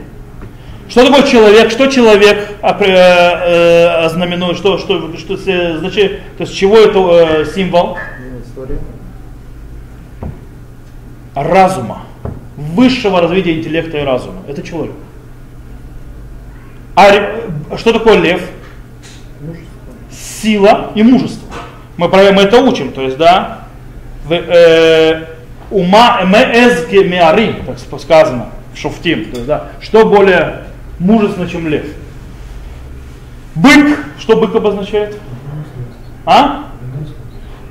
Что 0.91 1.06
такое 1.06 1.23
человек? 1.23 1.71
Что 1.71 1.88
человек 1.88 2.49
э, 2.62 2.84
э, 2.84 3.86
ознаменует? 4.04 4.58
Что, 4.58 4.77
что, 4.77 5.15
что, 5.15 5.38
значит, 5.38 6.19
то 6.38 6.43
есть 6.43 6.54
чего 6.54 6.77
это 6.77 6.99
э, 6.99 7.45
символ? 7.45 7.97
Разума. 11.34 12.04
Высшего 12.58 13.21
развития 13.21 13.58
интеллекта 13.58 13.99
и 13.99 14.04
разума. 14.04 14.41
Это 14.49 14.62
человек. 14.63 14.95
А 16.95 17.10
что 17.77 17.93
такое 17.93 18.17
лев? 18.17 18.41
Сила 20.12 20.91
и 20.93 21.04
мужество. 21.04 21.47
Мы, 21.95 22.10
мы 22.10 22.41
это 22.41 22.60
учим, 22.60 22.91
то 22.91 23.01
есть, 23.01 23.17
да, 23.17 23.60
э, 24.30 25.23
ума 25.69 26.21
меэзге 26.23 27.06
меарим, 27.06 27.63
так 27.89 28.01
сказано, 28.01 28.49
в 28.73 28.77
шуфтим, 28.77 29.32
то 29.32 29.38
есть, 29.38 29.45
да, 29.45 29.69
что 29.80 30.06
более 30.06 30.63
мужественно, 31.01 31.49
чем 31.49 31.67
лев. 31.67 31.85
Бык, 33.55 34.05
что 34.19 34.39
бык 34.39 34.55
обозначает? 34.55 35.17
А? 36.25 36.67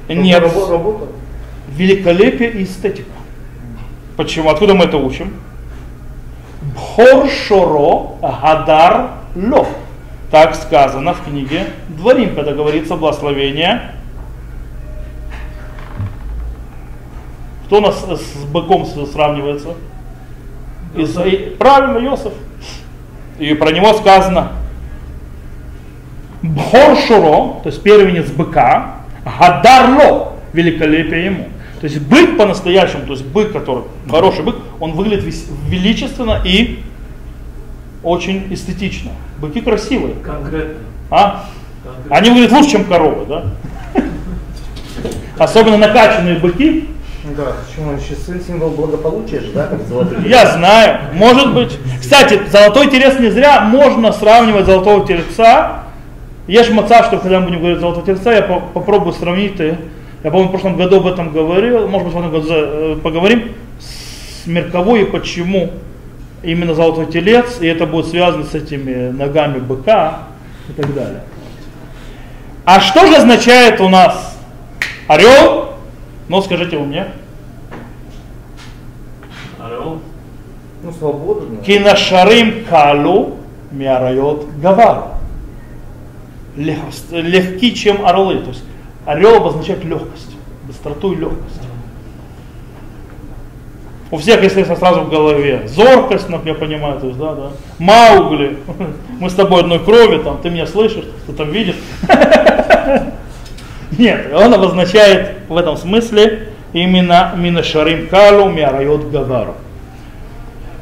Нет. 0.09 0.45
Великолепие 1.77 2.51
и 2.51 2.65
эстетика. 2.65 3.09
Почему? 4.17 4.51
Откуда 4.51 4.75
мы 4.75 4.85
это 4.85 4.99
учим? 4.99 5.35
Бхор 6.75 7.29
Гадар 8.21 9.13
Ло. 9.35 9.67
Так 10.31 10.55
сказано 10.55 11.15
в 11.15 11.25
книге 11.25 11.67
Дворим, 11.89 12.35
когда 12.35 12.53
говорится 12.53 12.97
благословение. 12.97 13.93
Кто 17.67 17.79
у 17.79 17.81
нас 17.81 18.05
с 18.05 18.45
быком 18.47 18.85
сравнивается? 18.85 19.75
Из, 20.97 21.17
правильно, 21.57 21.99
Йосиф. 21.99 22.33
И 23.41 23.55
про 23.55 23.73
него 23.73 23.95
сказано 23.95 24.53
Бхор 26.43 26.97
то 27.09 27.63
есть 27.65 27.83
первенец 27.83 28.31
быка, 28.31 28.97
Гадарло, 29.25 30.35
великолепие 30.53 31.25
ему. 31.27 31.49
То 31.81 31.87
есть 31.87 32.01
бык 32.01 32.37
по-настоящему, 32.37 33.07
то 33.07 33.13
есть 33.13 33.25
бык, 33.25 33.53
который 33.53 33.85
хороший 34.09 34.45
бык, 34.45 34.57
он 34.79 34.93
выглядит 34.93 35.35
величественно 35.67 36.41
и 36.45 36.83
очень 38.03 38.47
эстетично. 38.53 39.13
Быки 39.39 39.61
красивые. 39.61 40.15
Конкретно. 40.17 40.75
А? 41.11 41.47
Конкретно. 41.83 42.17
Они 42.17 42.31
выглядят 42.31 42.53
лучше, 42.53 42.71
чем 42.71 42.85
коровы, 42.85 43.27
да? 43.27 43.45
Особенно 45.39 45.79
накачанные 45.79 46.39
быки, 46.39 46.89
да, 47.37 47.53
почему 47.67 47.99
часы 47.99 48.41
символ 48.47 48.71
благополучия 48.71 49.41
же, 49.41 49.53
да, 49.53 49.67
как 49.67 49.81
золотой 49.87 50.29
Я 50.29 50.47
знаю, 50.47 51.01
может 51.15 51.55
быть. 51.55 51.79
Кстати, 52.01 52.41
золотой 52.51 52.89
телец 52.91 53.19
не 53.19 53.31
зря 53.31 53.61
можно 53.61 54.13
сравнивать 54.13 54.67
золотого 54.67 55.07
тельца. 55.07 55.85
Ешь 56.47 56.71
маца, 56.71 57.05
что 57.05 57.19
когда 57.19 57.41
мы 57.41 57.47
будем 57.47 57.61
говорить 57.61 57.81
золотого 57.81 58.07
тельца, 58.07 58.33
я 58.33 58.43
по 58.43 58.61
попробую 58.61 59.13
сравнить. 59.13 59.59
Я, 59.59 60.31
помню, 60.31 60.49
в 60.49 60.51
прошлом 60.51 60.77
году 60.77 60.97
об 60.97 61.07
этом 61.07 61.33
говорил, 61.33 61.89
может 61.89 62.09
быть, 62.09 62.15
в 62.15 62.19
этом 62.19 62.31
году 62.31 62.49
э, 62.51 62.97
поговорим 63.03 63.53
с 63.79 64.47
Мерковой 64.47 65.03
и 65.03 65.05
почему 65.05 65.71
именно 66.43 66.75
золотой 66.75 67.07
телец, 67.07 67.59
и 67.61 67.67
это 67.67 67.87
будет 67.87 68.07
связано 68.07 68.45
с 68.45 68.55
этими 68.55 69.11
ногами 69.11 69.59
быка 69.59 70.21
и 70.69 70.73
так 70.73 70.93
далее. 70.95 71.23
А 72.65 72.81
что 72.81 73.07
же 73.07 73.17
означает 73.17 73.81
у 73.81 73.89
нас 73.89 74.37
орел 75.07 75.70
ну, 76.31 76.41
скажите 76.43 76.79
вы 76.79 76.87
мне. 76.87 77.07
Орел. 79.59 79.99
Ну, 80.81 80.93
свободу. 80.93 81.57
Кинашарим 81.67 82.65
калу 82.67 83.39
миарайот 83.73 84.47
гавар. 84.63 85.07
Лег, 86.55 86.79
легки, 87.11 87.75
чем 87.75 88.07
орлы. 88.07 88.43
То 88.43 88.51
есть 88.51 88.63
орел 89.07 89.39
обозначает 89.39 89.83
легкость, 89.83 90.37
быстроту 90.69 91.15
и 91.15 91.17
легкость. 91.17 91.63
У 94.13 94.17
всех, 94.17 94.41
естественно, 94.45 94.79
сразу 94.79 95.01
в 95.01 95.11
голове 95.11 95.67
зоркость, 95.67 96.29
ну, 96.29 96.41
я 96.45 96.55
понимаю, 96.55 97.01
то 97.01 97.09
есть, 97.09 97.19
да, 97.19 97.35
да. 97.35 97.51
Маугли, 97.81 98.57
мы 99.21 99.29
с 99.31 99.35
тобой 99.35 99.63
одной 99.63 99.81
крови, 99.81 100.19
там, 100.23 100.41
ты 100.41 100.51
меня 100.51 100.69
слышишь, 100.69 101.07
ты 101.27 101.33
там 101.33 101.51
видишь. 101.51 101.77
Нет, 103.99 104.33
он 104.33 104.55
обозначает 104.55 105.37
в 105.49 105.57
этом 105.57 105.77
смысле 105.77 106.49
именно 106.73 107.33
Минашарим 107.37 108.07
Калу 108.09 108.49
Миарайот 108.49 109.11
Гавару. 109.11 109.55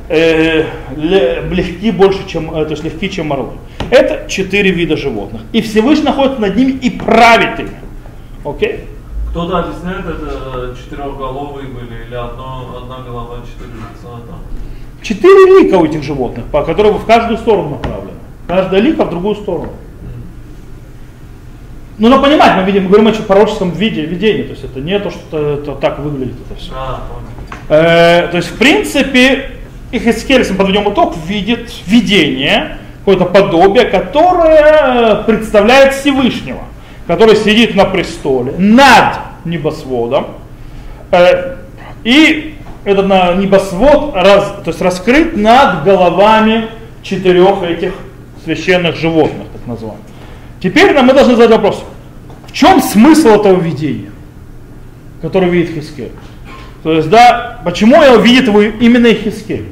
Э, 0.08 0.64
легки 0.96 1.90
больше, 1.90 2.26
чем, 2.26 2.54
э, 2.54 2.64
то 2.64 2.70
есть 2.70 2.84
легки, 2.84 3.10
чем 3.10 3.32
орлы. 3.32 3.52
Это 3.90 4.28
четыре 4.28 4.70
вида 4.70 4.96
животных. 4.96 5.42
И 5.52 5.60
Всевышний 5.60 6.04
находится 6.04 6.40
над 6.40 6.56
ними 6.56 6.72
и 6.72 6.90
правит 6.90 7.60
ими. 7.60 7.76
Окей? 8.44 8.84
Кто-то 9.30 9.58
объясняет, 9.58 10.06
это 10.06 10.74
четырехголовые 10.76 11.68
были, 11.68 12.06
или 12.06 12.14
одно, 12.14 12.80
одна 12.82 13.04
голова, 13.06 13.36
четыре 13.44 13.74
лица 13.76 14.20
там. 14.26 14.40
Четыре 15.02 15.60
лика 15.60 15.74
у 15.74 15.84
этих 15.84 16.02
животных, 16.02 16.46
по 16.46 16.62
которым 16.64 16.96
в 16.98 17.04
каждую 17.04 17.36
сторону 17.38 17.70
направлены. 17.70 18.18
Каждая 18.46 18.80
лика 18.80 19.04
в 19.04 19.10
другую 19.10 19.34
сторону. 19.36 19.72
Ну, 21.98 22.08
надо 22.08 22.22
понимать, 22.22 22.56
мы 22.56 22.62
видим, 22.62 22.84
мы 22.84 22.90
говорим 22.90 23.08
о 23.08 23.12
пророческом 23.12 23.72
виде, 23.72 24.02
видении, 24.02 24.42
то 24.42 24.52
есть 24.52 24.62
это 24.62 24.80
не 24.80 24.98
то, 25.00 25.10
что 25.10 25.54
это 25.54 25.74
так 25.74 25.98
выглядит 25.98 26.36
это 26.48 26.60
все. 26.60 26.72
А, 26.72 27.00
э, 27.68 28.28
то 28.28 28.36
есть, 28.36 28.50
в 28.50 28.58
принципе, 28.58 29.50
их 29.90 30.02
Ихискель, 30.02 30.38
если 30.38 30.52
мы 30.52 30.58
подведем 30.58 30.92
итог, 30.92 31.16
видит 31.26 31.70
видение, 31.86 32.78
какое-то 33.00 33.24
подобие, 33.24 33.86
которое 33.86 35.22
представляет 35.24 35.94
Всевышнего, 35.94 36.60
который 37.08 37.34
сидит 37.34 37.74
на 37.74 37.84
престоле 37.84 38.52
над 38.58 39.16
небосводом, 39.44 40.26
э, 41.10 41.56
и 42.04 42.54
этот 42.84 43.06
небосвод 43.38 44.14
раз, 44.14 44.54
то 44.64 44.68
есть 44.70 44.80
раскрыт 44.80 45.36
над 45.36 45.82
головами 45.82 46.66
четырех 47.02 47.62
этих 47.62 47.94
священных 48.44 48.96
животных, 48.96 49.48
так 49.52 49.66
называемых. 49.66 50.07
Теперь 50.60 50.92
нам 50.92 51.06
мы 51.06 51.14
должны 51.14 51.36
задать 51.36 51.50
вопрос, 51.50 51.84
в 52.46 52.52
чем 52.52 52.80
смысл 52.80 53.28
этого 53.28 53.60
видения, 53.60 54.10
которое 55.22 55.50
видит 55.50 55.74
Хискель? 55.74 56.12
То 56.82 56.92
есть, 56.92 57.10
да, 57.10 57.60
почему 57.64 58.02
я 58.02 58.16
видит 58.16 58.48
его 58.48 58.62
именно 58.62 59.12
Хискель? 59.12 59.66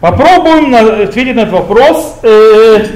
Попробуем 0.00 0.74
ответить 0.74 1.34
на 1.34 1.40
этот 1.40 1.54
вопрос 1.54 2.18
э, 2.22 2.86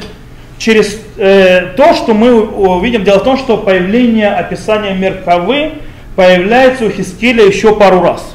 через 0.58 1.00
э, 1.16 1.72
то, 1.76 1.94
что 1.94 2.12
мы 2.12 2.42
увидим. 2.42 3.04
Дело 3.04 3.20
в 3.20 3.24
том, 3.24 3.38
что 3.38 3.56
появление 3.56 4.28
описания 4.28 4.92
Меркавы 4.92 5.72
появляется 6.16 6.84
у 6.84 6.90
Хискеля 6.90 7.46
еще 7.46 7.74
пару 7.74 8.02
раз. 8.02 8.34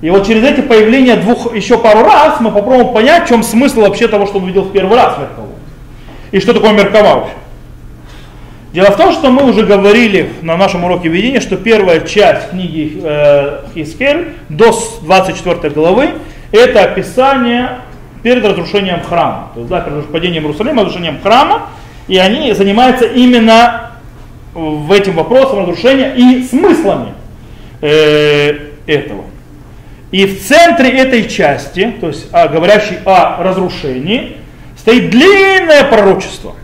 И 0.00 0.10
вот 0.10 0.26
через 0.26 0.42
эти 0.42 0.60
появления 0.60 1.16
двух 1.16 1.54
еще 1.54 1.78
пару 1.78 2.02
раз 2.02 2.40
мы 2.40 2.50
попробуем 2.50 2.92
понять, 2.92 3.26
в 3.26 3.28
чем 3.28 3.42
смысл 3.42 3.82
вообще 3.82 4.08
того, 4.08 4.26
что 4.26 4.38
он 4.38 4.46
видел 4.46 4.62
в 4.62 4.72
первый 4.72 4.96
раз 4.96 5.16
Меркаву. 5.18 5.43
И 6.34 6.40
что 6.40 6.52
такое 6.52 6.72
Меркава 6.72 7.14
вообще. 7.14 7.34
Дело 8.72 8.90
в 8.90 8.96
том, 8.96 9.12
что 9.12 9.30
мы 9.30 9.48
уже 9.48 9.64
говорили 9.64 10.30
на 10.42 10.56
нашем 10.56 10.82
уроке 10.82 11.08
видения, 11.08 11.38
что 11.38 11.56
первая 11.56 12.00
часть 12.00 12.50
книги 12.50 13.00
э, 13.04 13.60
Хискель 13.72 14.32
до 14.48 14.76
24 15.02 15.72
главы 15.72 16.08
это 16.50 16.82
описание 16.82 17.78
перед 18.24 18.44
разрушением 18.44 19.00
храма. 19.02 19.52
То 19.54 19.60
есть, 19.60 19.70
да, 19.70 19.80
перед 19.80 20.06
падением 20.06 20.42
Иерусалима, 20.42 20.82
разрушением 20.82 21.20
храма. 21.22 21.68
И 22.08 22.18
они 22.18 22.52
занимаются 22.52 23.04
именно 23.04 23.92
в 24.54 24.90
этим 24.90 25.14
вопросом 25.14 25.60
разрушения 25.60 26.14
и 26.16 26.42
смыслами 26.42 27.14
э, 27.80 28.58
этого. 28.88 29.22
И 30.10 30.26
в 30.26 30.42
центре 30.42 30.88
этой 30.88 31.28
части, 31.28 31.94
то 32.00 32.08
есть 32.08 32.26
а, 32.32 32.48
говорящей 32.48 32.98
о 33.04 33.40
разрушении, 33.40 34.38
стоит 34.84 35.08
длинное 35.08 35.84
пророчество. 35.84 36.54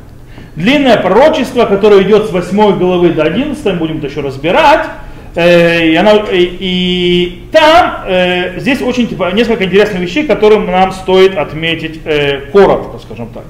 Длинное 0.54 0.98
пророчество, 0.98 1.64
которое 1.64 2.02
идет 2.02 2.26
с 2.26 2.32
8 2.32 2.78
главы 2.78 3.14
до 3.14 3.22
11, 3.22 3.78
будем 3.78 3.96
это 3.96 4.08
еще 4.08 4.20
разбирать. 4.20 4.86
Э, 5.34 5.86
и, 5.86 5.96
она, 5.96 6.16
и, 6.30 6.56
и 6.60 7.44
там 7.50 8.02
э, 8.06 8.60
здесь 8.60 8.82
очень 8.82 9.08
типа, 9.08 9.32
несколько 9.32 9.64
интересных 9.64 10.02
вещей, 10.02 10.26
которые 10.26 10.60
нам 10.60 10.92
стоит 10.92 11.38
отметить 11.38 12.00
э, 12.04 12.40
коротко, 12.52 12.98
скажем 12.98 13.28
так. 13.28 13.44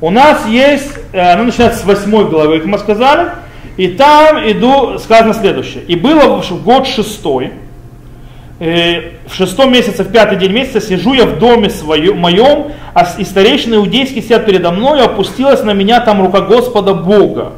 У 0.00 0.08
нас 0.08 0.46
есть, 0.46 0.98
э, 1.12 1.20
она 1.20 1.42
начинается 1.42 1.80
с 1.80 1.84
8 1.84 2.30
главы, 2.30 2.60
как 2.60 2.66
мы 2.66 2.78
сказали, 2.78 3.32
и 3.76 3.88
там 3.88 4.38
иду, 4.38 4.98
сказано 5.00 5.34
следующее. 5.34 5.82
И 5.86 5.96
было 5.96 6.40
в 6.40 6.64
год 6.64 6.86
шестой, 6.86 7.50
Э, 8.64 9.14
в 9.26 9.34
шестом 9.34 9.72
месяце, 9.72 10.04
в 10.04 10.12
пятый 10.12 10.38
день 10.38 10.52
месяца, 10.52 10.80
сижу 10.80 11.14
я 11.14 11.26
в 11.26 11.40
доме 11.40 11.68
своем, 11.68 12.16
моем, 12.18 12.70
а 12.94 13.08
и 13.18 13.24
старейшины 13.24 13.76
иудейские 13.76 14.22
сидят 14.22 14.44
передо 14.44 14.70
мной, 14.70 15.02
опустилась 15.02 15.62
на 15.62 15.72
меня 15.72 16.00
там 16.00 16.20
рука 16.22 16.42
Господа 16.42 16.94
Бога. 16.94 17.52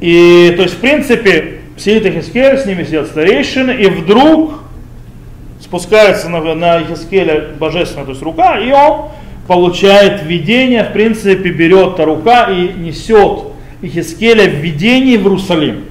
И, 0.00 0.52
то 0.56 0.62
есть, 0.62 0.74
в 0.74 0.78
принципе, 0.78 1.60
сидит 1.76 2.06
Ихискель, 2.06 2.58
с 2.58 2.66
ними 2.66 2.84
сидят 2.84 3.06
старейшины, 3.06 3.72
и 3.72 3.86
вдруг 3.86 4.54
спускается 5.60 6.28
на, 6.28 6.54
на 6.54 6.82
Ихискеля 6.82 7.50
божественная, 7.58 8.04
то 8.04 8.10
есть 8.12 8.22
рука, 8.22 8.58
и 8.58 8.70
он 8.70 9.08
получает 9.46 10.22
видение, 10.24 10.84
в 10.84 10.92
принципе, 10.92 11.50
берет 11.50 11.96
та 11.96 12.04
рука 12.04 12.50
и 12.50 12.72
несет 12.72 13.44
Ихискеля 13.82 14.48
в 14.48 14.54
видении 14.54 15.16
в 15.16 15.22
Иерусалим. 15.22 15.84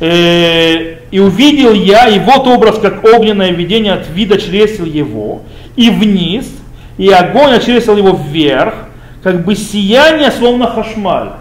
Э, 0.00 0.96
и 1.10 1.18
увидел 1.18 1.72
я, 1.72 2.08
и 2.08 2.18
вот 2.18 2.46
образ, 2.46 2.78
как 2.78 3.04
огненное 3.04 3.52
видение 3.52 3.92
от 3.92 4.10
вида 4.10 4.38
чресел 4.40 4.84
его, 4.84 5.42
и 5.76 5.88
вниз, 5.88 6.50
и 6.98 7.08
огонь 7.10 7.52
очресил 7.54 7.96
его 7.96 8.10
вверх, 8.16 8.74
как 9.22 9.44
бы 9.44 9.54
сияние, 9.54 10.30
словно 10.30 10.66
хашмаль. 10.66 11.32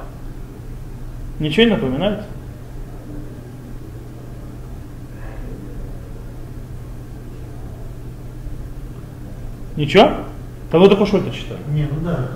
Ничего 1.40 1.66
не 1.66 1.72
напоминает? 1.72 2.22
Ничего? 9.76 10.12
Тогда 10.72 10.88
только 10.88 11.06
что 11.06 11.18
это 11.18 11.32
читали. 11.32 11.60
Не, 11.72 11.84
ну 11.84 12.00
да. 12.04 12.30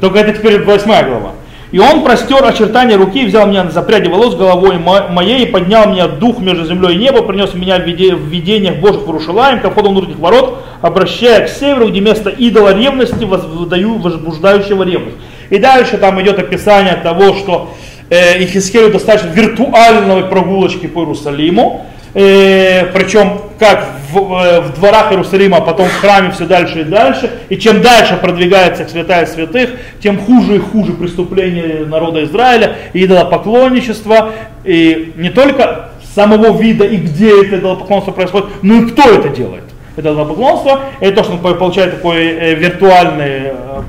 Только 0.00 0.18
это 0.18 0.38
теперь 0.38 0.62
восьмая 0.64 1.06
глава. 1.08 1.32
И 1.74 1.78
он 1.80 2.04
простер 2.04 2.44
очертания 2.44 2.96
руки, 2.96 3.26
взял 3.26 3.48
меня 3.48 3.68
за 3.68 3.82
пряди 3.82 4.06
волос 4.06 4.36
головой 4.36 4.78
моей, 4.78 5.44
и 5.44 5.46
поднял 5.50 5.90
меня 5.90 6.06
дух 6.06 6.38
между 6.38 6.64
землей 6.66 6.94
и 6.94 6.98
небом, 6.98 7.26
принес 7.26 7.52
меня 7.52 7.80
в, 7.80 7.82
виде, 7.82 8.14
в 8.14 8.28
видениях 8.28 8.76
Божьих 8.76 9.02
в 9.02 9.10
Рушалаем, 9.10 9.58
ко 9.58 9.70
входу 9.70 9.90
внутренних 9.90 10.20
ворот, 10.20 10.62
обращая 10.82 11.48
к 11.48 11.50
северу, 11.50 11.88
где 11.88 11.98
место 11.98 12.30
идола 12.30 12.78
ревности, 12.78 13.24
возбуждающего 13.24 14.84
ревность. 14.84 15.16
И 15.50 15.58
дальше 15.58 15.98
там 15.98 16.22
идет 16.22 16.38
описание 16.38 16.94
того, 16.94 17.34
что 17.34 17.74
э, 18.08 18.40
Ихискелю 18.44 18.92
достаточно 18.92 19.30
виртуальной 19.30 20.22
прогулочки 20.26 20.86
по 20.86 21.00
Иерусалиму, 21.00 21.86
э, 22.14 22.84
причем 22.92 23.40
как 23.58 23.84
в, 24.20 24.60
в 24.60 24.74
дворах 24.74 25.10
Иерусалима, 25.12 25.58
а 25.58 25.60
потом 25.60 25.88
в 25.88 26.00
храме 26.00 26.30
все 26.30 26.46
дальше 26.46 26.82
и 26.82 26.84
дальше. 26.84 27.30
И 27.48 27.56
чем 27.56 27.82
дальше 27.82 28.16
продвигается 28.16 28.86
святая 28.88 29.26
святых, 29.26 29.70
тем 30.00 30.18
хуже 30.18 30.56
и 30.56 30.58
хуже 30.58 30.92
преступления 30.92 31.84
народа 31.84 32.24
Израиля, 32.24 32.76
идолопоклонничество, 32.92 34.30
и 34.64 35.12
не 35.16 35.30
только 35.30 35.90
самого 36.14 36.56
вида 36.60 36.84
и 36.84 36.96
где 36.96 37.44
это 37.44 37.56
идолопоклонство 37.56 38.12
происходит, 38.12 38.48
но 38.62 38.76
и 38.76 38.86
кто 38.86 39.10
это 39.10 39.28
делает. 39.28 39.64
Это 39.96 40.10
идолопоклонство, 40.12 40.82
это 41.00 41.22
то, 41.22 41.24
что 41.24 41.36
получает 41.36 41.96
такой 41.96 42.26
э, 42.26 42.54
виртуальный... 42.54 43.50
Э, 43.50 43.82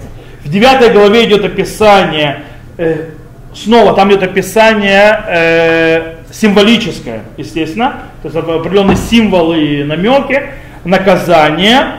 в 0.44 0.50
девятой 0.50 0.92
главе 0.92 1.26
идет 1.26 1.44
описание, 1.44 2.44
э, 2.78 3.06
снова 3.54 3.96
там 3.96 4.10
идет 4.12 4.22
описание 4.22 5.24
э, 5.28 6.16
символическое, 6.32 7.22
естественно, 7.38 8.02
то 8.26 8.40
есть 8.40 8.50
определенные 8.50 8.98
символы 8.98 9.64
и 9.64 9.84
намеки, 9.84 10.42
наказание, 10.84 11.98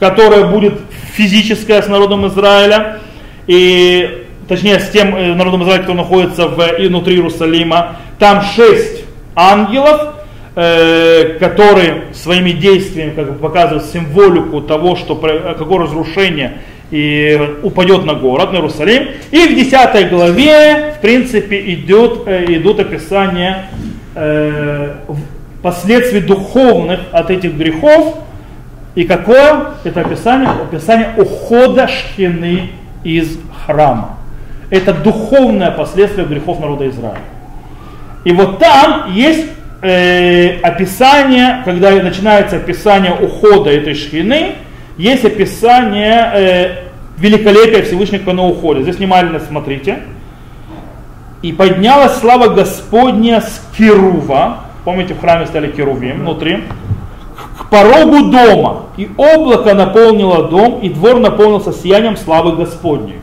которое 0.00 0.46
будет 0.46 0.74
физическое 1.12 1.82
с 1.82 1.86
народом 1.86 2.26
Израиля, 2.26 2.98
и 3.46 4.24
точнее 4.48 4.80
с 4.80 4.90
тем 4.90 5.14
э, 5.14 5.34
народом 5.34 5.62
Израиля, 5.62 5.82
который 5.82 5.96
находится 5.98 6.48
в, 6.48 6.60
и 6.80 6.88
внутри 6.88 7.14
Иерусалима. 7.14 7.96
Там 8.18 8.42
шесть 8.42 9.04
ангелов, 9.36 10.16
э, 10.56 11.36
которые 11.38 12.06
своими 12.12 12.50
действиями 12.50 13.14
как 13.14 13.32
бы, 13.34 13.38
показывают 13.38 13.84
символику 13.84 14.60
того, 14.60 14.96
что 14.96 15.14
какое 15.14 15.84
разрушение 15.84 16.58
и 16.90 17.40
упадет 17.62 18.04
на 18.04 18.14
город, 18.14 18.50
на 18.52 18.56
Иерусалим. 18.56 19.10
И 19.30 19.46
в 19.46 19.54
10 19.54 20.10
главе, 20.10 20.94
в 20.98 21.00
принципе, 21.00 21.72
идет, 21.72 22.26
э, 22.26 22.46
идут 22.48 22.80
описания 22.80 23.68
э, 24.16 24.94
последствий 25.62 26.20
духовных 26.20 27.00
от 27.12 27.30
этих 27.30 27.54
грехов. 27.54 28.18
И 28.94 29.04
какое 29.04 29.74
это 29.84 30.00
описание? 30.00 30.48
Описание 30.48 31.10
ухода 31.16 31.88
шхины 31.88 32.70
из 33.04 33.38
храма. 33.64 34.16
Это 34.70 34.92
духовное 34.92 35.70
последствие 35.70 36.26
грехов 36.26 36.60
народа 36.60 36.88
Израиля. 36.88 37.18
И 38.24 38.32
вот 38.32 38.58
там 38.58 39.12
есть 39.14 39.46
э, 39.82 40.58
описание, 40.60 41.62
когда 41.64 41.90
начинается 41.90 42.56
описание 42.56 43.12
ухода 43.12 43.70
этой 43.70 43.94
шхины, 43.94 44.56
есть 44.96 45.24
описание 45.24 46.30
э, 46.34 46.70
великолепия 47.18 47.82
Всевышнего, 47.82 48.20
как 48.20 48.28
оно 48.28 48.48
уходит. 48.48 48.82
Здесь 48.82 48.96
внимательно 48.96 49.40
смотрите. 49.40 50.00
И 51.42 51.52
поднялась 51.52 52.18
слава 52.18 52.48
Господня 52.48 53.40
с 53.40 53.62
Кирува, 53.76 54.64
помните, 54.84 55.14
в 55.14 55.20
храме 55.20 55.46
стали 55.46 55.70
Керувим 55.70 56.20
внутри, 56.20 56.64
к 57.58 57.70
порогу 57.70 58.30
дома. 58.30 58.82
И 58.96 59.08
облако 59.16 59.74
наполнило 59.74 60.48
дом, 60.48 60.80
и 60.80 60.88
двор 60.88 61.20
наполнился 61.20 61.72
сиянием 61.72 62.16
славы 62.16 62.56
Господней. 62.56 63.18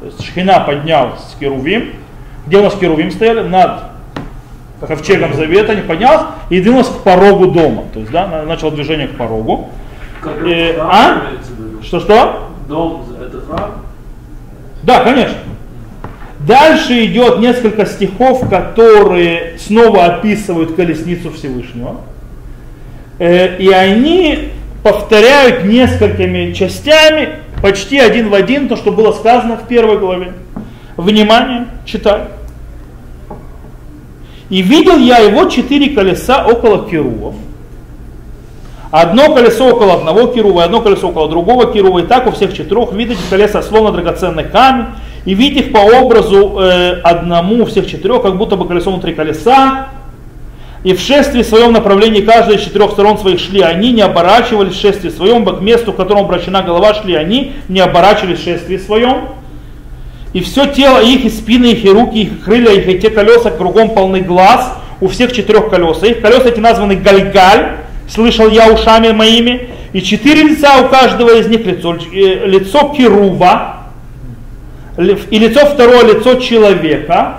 То 0.00 0.06
есть 0.06 0.24
Шхина 0.24 0.60
поднялась 0.60 1.20
с 1.20 1.36
Керувим. 1.38 1.90
Где 2.46 2.58
у 2.58 2.62
нас 2.62 2.74
Керувим 2.74 3.10
стояли? 3.10 3.46
Над 3.46 3.80
ковчегом 4.80 5.34
завета, 5.34 5.74
не 5.74 5.82
поднялась 5.82 6.26
и 6.50 6.60
двинулась 6.60 6.88
к 6.88 7.02
порогу 7.02 7.48
дома. 7.48 7.84
То 7.92 8.00
есть, 8.00 8.12
да, 8.12 8.44
начало 8.46 8.72
движение 8.72 9.08
к 9.08 9.16
порогу. 9.16 9.68
Как 10.20 10.46
Э, 10.46 10.70
это 10.70 10.80
храм 10.80 10.90
а? 10.90 11.22
Что-что? 11.82 12.48
Дом 12.68 13.04
это 13.20 13.40
храм? 13.40 13.70
Да, 14.82 15.00
конечно. 15.04 15.36
Дальше 16.46 17.06
идет 17.06 17.40
несколько 17.40 17.86
стихов, 17.86 18.48
которые 18.48 19.58
снова 19.58 20.04
описывают 20.04 20.76
колесницу 20.76 21.32
Всевышнего. 21.32 21.96
Э, 23.18 23.56
И 23.58 23.68
они 23.70 24.50
повторяют 24.84 25.64
несколькими 25.64 26.52
частями 26.52 27.30
почти 27.60 27.98
один 27.98 28.28
в 28.28 28.34
один 28.34 28.68
то, 28.68 28.76
что 28.76 28.92
было 28.92 29.10
сказано 29.12 29.56
в 29.56 29.66
первой 29.66 29.98
главе. 29.98 30.34
Внимание, 30.96 31.66
читай. 31.84 32.22
И 34.48 34.62
видел 34.62 34.98
я 34.98 35.18
его 35.18 35.46
четыре 35.46 35.90
колеса 35.96 36.46
около 36.46 36.88
керувов. 36.88 37.34
Одно 38.92 39.34
колесо 39.34 39.66
около 39.66 39.94
одного 39.94 40.28
керува, 40.28 40.62
одно 40.62 40.80
колесо 40.80 41.08
около 41.08 41.28
другого 41.28 41.72
керува, 41.72 41.98
и 41.98 42.06
так 42.06 42.28
у 42.28 42.30
всех 42.30 42.56
четырех 42.56 42.92
видите 42.92 43.20
колеса 43.28 43.60
словно 43.62 43.90
драгоценный 43.90 44.44
камень, 44.44 44.86
и 45.26 45.34
видите 45.34 45.66
их 45.66 45.72
по 45.72 45.78
образу 45.78 46.58
э, 46.58 47.00
одному 47.02 47.66
всех 47.66 47.86
четырех, 47.86 48.22
как 48.22 48.38
будто 48.38 48.56
бы 48.56 48.66
колесо 48.66 48.90
внутри 48.90 49.12
колеса, 49.12 49.88
и 50.84 50.94
в 50.94 51.00
шествии 51.00 51.42
своем 51.42 51.72
направлении 51.72 52.20
каждой 52.20 52.56
из 52.56 52.62
четырех 52.62 52.92
сторон 52.92 53.18
своих 53.18 53.40
шли 53.40 53.60
они, 53.60 53.90
не 53.90 54.02
оборачивались 54.02 54.74
в 54.74 54.80
шествии 54.80 55.10
своем, 55.10 55.44
к 55.44 55.60
месту, 55.60 55.92
к 55.92 55.96
которому 55.96 56.26
обращена 56.26 56.62
голова, 56.62 56.94
шли 56.94 57.16
они, 57.16 57.54
не 57.68 57.80
оборачивались 57.80 58.38
в 58.38 58.44
шествии 58.44 58.76
своем. 58.76 59.30
И 60.32 60.40
все 60.40 60.66
тело 60.66 61.02
их, 61.02 61.24
и 61.24 61.30
спины 61.30 61.72
их, 61.72 61.84
и 61.84 61.90
руки 61.90 62.22
их, 62.22 62.32
и 62.32 62.36
крылья 62.36 62.70
их, 62.70 62.86
и 62.86 63.00
те 63.00 63.10
колеса 63.10 63.50
кругом 63.50 63.90
полны 63.90 64.20
глаз 64.20 64.74
у 65.00 65.08
всех 65.08 65.32
четырех 65.32 65.70
колес. 65.70 66.04
Их 66.04 66.20
колеса 66.20 66.50
эти 66.50 66.60
названы 66.60 66.94
Гальгаль, 66.94 67.78
слышал 68.08 68.48
я 68.48 68.70
ушами 68.70 69.10
моими, 69.10 69.70
и 69.92 70.00
четыре 70.00 70.42
лица 70.44 70.82
у 70.82 70.88
каждого 70.88 71.36
из 71.36 71.48
них 71.48 71.66
лицо, 71.66 71.96
э, 71.96 72.46
лицо 72.46 72.94
Кирува, 72.96 73.75
и 74.96 75.38
лицо 75.38 75.66
второе 75.66 76.14
лицо 76.14 76.36
человека, 76.36 77.38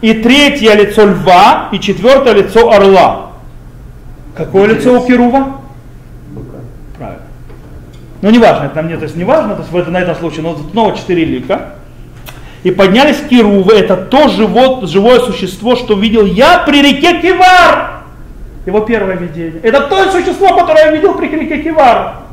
и 0.00 0.14
третье 0.14 0.74
лицо 0.74 1.06
льва, 1.06 1.68
и 1.72 1.80
четвертое 1.80 2.34
лицо 2.34 2.70
орла. 2.70 3.30
Какое 4.36 4.66
лицо 4.66 5.00
у 5.00 5.06
Кирува? 5.06 5.56
Правильно. 6.96 7.22
Ну, 8.20 8.30
не 8.30 8.38
важно, 8.38 8.66
это 8.66 8.76
нам 8.76 8.88
нет, 8.88 8.98
то 8.98 9.04
есть 9.04 9.16
не 9.16 9.24
важно, 9.24 9.54
то 9.54 9.60
есть 9.60 9.72
в 9.72 9.76
это, 9.76 9.90
на 9.90 9.98
этом 9.98 10.14
случае, 10.16 10.42
но 10.42 10.56
снова 10.56 10.96
четыре 10.96 11.24
лика. 11.24 11.74
И 12.64 12.70
поднялись 12.70 13.20
Кирувы, 13.28 13.74
это 13.74 13.96
то 13.96 14.28
живот, 14.28 14.88
живое 14.88 15.20
существо, 15.20 15.76
что 15.76 15.94
видел 15.94 16.26
я 16.26 16.58
при 16.58 16.82
реке 16.82 17.20
Кивар. 17.20 18.02
Его 18.66 18.80
первое 18.80 19.16
видение. 19.16 19.60
Это 19.62 19.82
то 19.82 20.10
существо, 20.10 20.54
которое 20.56 20.86
я 20.86 20.92
видел 20.92 21.14
при 21.14 21.28
реке 21.28 21.62
Кивар. 21.62 22.27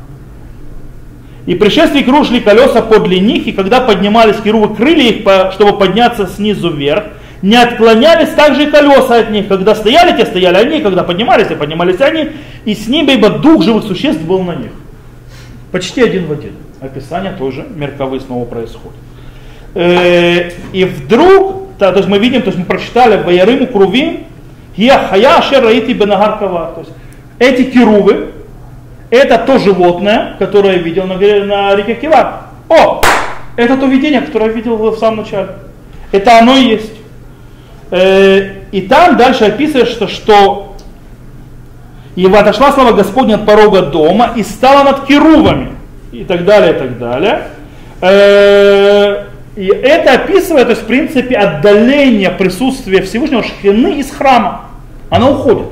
И 1.46 1.54
пришествие 1.54 2.02
Киру 2.04 2.24
шли 2.24 2.40
колеса 2.40 2.82
подле 2.82 3.20
них, 3.20 3.46
и 3.46 3.52
когда 3.52 3.80
поднимались 3.80 4.36
Кирувы 4.42 4.74
крылья 4.74 5.10
их, 5.10 5.52
чтобы 5.52 5.78
подняться 5.78 6.26
снизу 6.26 6.70
вверх, 6.70 7.04
не 7.42 7.56
отклонялись 7.56 8.30
также 8.30 8.64
и 8.64 8.66
колеса 8.70 9.18
от 9.18 9.30
них. 9.30 9.46
Когда 9.46 9.74
стояли, 9.74 10.16
те 10.16 10.26
стояли 10.26 10.56
они, 10.56 10.80
когда 10.80 11.04
поднимались, 11.04 11.48
те 11.48 11.54
поднимались 11.54 12.00
они, 12.00 12.30
и 12.64 12.74
с 12.74 12.88
ними, 12.88 13.12
ибо 13.12 13.30
дух 13.30 13.62
живых 13.62 13.84
существ 13.84 14.22
был 14.22 14.42
на 14.42 14.56
них. 14.56 14.72
Почти 15.70 16.02
один 16.02 16.26
в 16.26 16.32
один. 16.32 16.52
Описание 16.80 17.32
тоже 17.32 17.64
мерковые 17.74 18.20
снова 18.20 18.44
происходит. 18.44 18.98
Э, 19.74 20.50
И 20.72 20.84
вдруг, 20.84 21.76
то 21.78 21.92
есть 21.92 22.08
мы 22.08 22.18
видим, 22.18 22.42
то 22.42 22.48
есть 22.48 22.58
мы 22.58 22.64
прочитали 22.64 23.22
Ваярыму 23.22 23.66
Крувим, 23.66 24.24
Я 24.76 24.98
хая 25.08 25.38
ашер 25.38 25.62
раити 25.62 25.92
бенагар. 25.92 26.38
То 26.38 26.74
есть 26.78 26.92
эти 27.38 27.70
керувы, 27.70 28.28
это 29.10 29.38
то 29.38 29.58
животное, 29.58 30.36
которое 30.38 30.76
я 30.76 30.82
видел 30.82 31.06
на, 31.06 31.16
на 31.16 31.74
реке 31.74 31.94
Кивар. 31.94 32.40
О, 32.68 33.02
это 33.56 33.76
то 33.76 33.86
видение, 33.86 34.20
которое 34.20 34.46
я 34.46 34.52
видел 34.52 34.76
в 34.76 34.98
самом 34.98 35.18
начале. 35.18 35.48
Это 36.12 36.38
оно 36.38 36.56
и 36.56 36.64
есть. 36.64 36.92
Э, 37.90 38.50
И 38.72 38.82
там 38.82 39.16
дальше 39.16 39.44
описывается, 39.44 40.08
что 40.08 40.74
и 42.16 42.26
отошла 42.26 42.72
слава 42.72 42.92
Господня 42.92 43.34
от 43.34 43.46
порога 43.46 43.82
дома 43.82 44.32
и 44.34 44.42
стала 44.42 44.82
над 44.84 45.06
керувами. 45.06 45.72
И 46.12 46.24
так 46.24 46.44
далее, 46.44 46.74
и 46.74 46.78
так 46.78 46.98
далее. 46.98 47.42
Э, 48.00 49.24
И 49.56 49.66
это 49.66 50.12
описывает, 50.14 50.66
то 50.66 50.70
есть, 50.72 50.82
в 50.82 50.86
принципе, 50.86 51.36
отдаление 51.36 52.30
присутствия 52.30 53.02
Всевышнего 53.02 53.42
Шхины 53.42 54.00
из 54.00 54.10
храма. 54.10 54.62
Оно 55.10 55.32
уходит. 55.32 55.68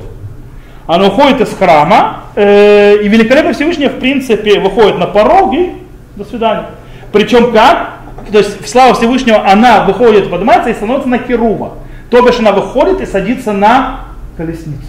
Оно 0.87 1.07
уходит 1.07 1.41
из 1.41 1.53
храма, 1.53 2.25
э, 2.35 2.97
и 3.01 3.07
великолепие 3.07 3.53
Всевышнего, 3.53 3.89
в 3.89 3.99
принципе, 3.99 4.59
выходит 4.59 4.99
на 4.99 5.07
порог 5.07 5.53
и 5.53 5.73
до 6.15 6.25
свидания. 6.25 6.67
Причем 7.11 7.51
как? 7.51 7.95
То 8.31 8.37
есть 8.37 8.61
в 8.61 8.69
славу 8.69 8.93
Всевышнего 8.93 9.47
она 9.47 9.85
выходит, 9.85 10.29
поднимается 10.29 10.69
и 10.69 10.73
становится 10.73 11.09
на 11.09 11.17
керува. 11.17 11.73
То 12.09 12.21
бишь 12.21 12.39
она 12.39 12.51
выходит 12.51 13.01
и 13.01 13.05
садится 13.05 13.51
на 13.51 14.01
колесницу, 14.37 14.85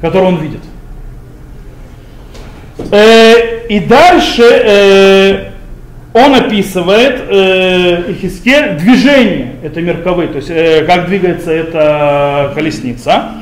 которую 0.00 0.34
он 0.34 0.36
видит. 0.38 0.60
Э, 2.90 3.66
и 3.68 3.78
дальше 3.80 4.42
э, 4.42 5.50
он 6.12 6.34
описывает 6.34 7.20
э, 7.28 8.10
Ихискель 8.12 8.76
движение 8.76 9.54
этой 9.62 9.82
мерковой, 9.82 10.26
то 10.26 10.36
есть 10.36 10.50
э, 10.50 10.84
как 10.84 11.06
двигается 11.06 11.52
эта 11.52 12.52
колесница. 12.54 13.32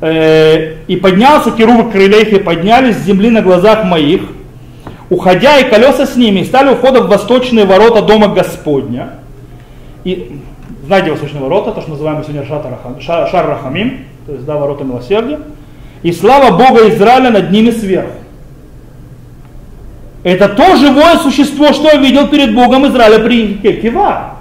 Э, 0.00 0.74
и 0.86 0.96
поднялся 0.96 1.50
керувы 1.50 1.90
крылья 1.90 2.20
и 2.20 2.38
поднялись 2.38 2.96
с 2.96 3.04
земли 3.04 3.30
на 3.30 3.40
глазах 3.40 3.84
моих, 3.84 4.22
уходя 5.08 5.58
и 5.58 5.70
колеса 5.70 6.06
с 6.06 6.16
ними, 6.16 6.42
стали 6.42 6.74
ухода 6.74 7.02
в 7.02 7.08
восточные 7.08 7.64
ворота 7.64 8.02
дома 8.02 8.28
Господня. 8.28 9.14
И 10.04 10.40
знаете 10.84 11.12
восточные 11.12 11.42
ворота, 11.42 11.72
то, 11.72 11.80
что 11.80 11.90
называем 11.90 12.22
сегодня 12.22 12.44
Шар 12.46 13.48
Рахамим, 13.48 14.04
то 14.26 14.32
есть 14.32 14.44
да, 14.44 14.56
ворота 14.56 14.84
милосердия. 14.84 15.40
И 16.02 16.12
слава 16.12 16.56
Бога 16.56 16.88
Израиля 16.90 17.30
над 17.30 17.50
ними 17.50 17.70
сверху. 17.70 18.12
Это 20.22 20.48
то 20.48 20.76
живое 20.76 21.16
существо, 21.18 21.72
что 21.72 21.88
я 21.88 21.96
видел 21.96 22.28
перед 22.28 22.54
Богом 22.54 22.86
Израиля 22.88 23.20
при 23.20 23.54
реке 23.54 23.80
Кива. 23.80 24.34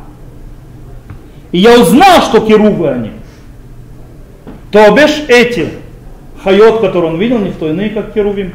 И 1.52 1.60
я 1.60 1.80
узнал, 1.80 2.22
что 2.24 2.42
керувы 2.42 2.90
они. 2.90 3.12
То 4.72 4.92
бишь 4.92 5.24
эти 5.28 5.70
хайот, 6.44 6.82
которые 6.82 7.12
он 7.12 7.20
видел, 7.20 7.40
никто 7.40 7.70
иные, 7.70 7.90
как 7.90 8.14
керувим. 8.14 8.54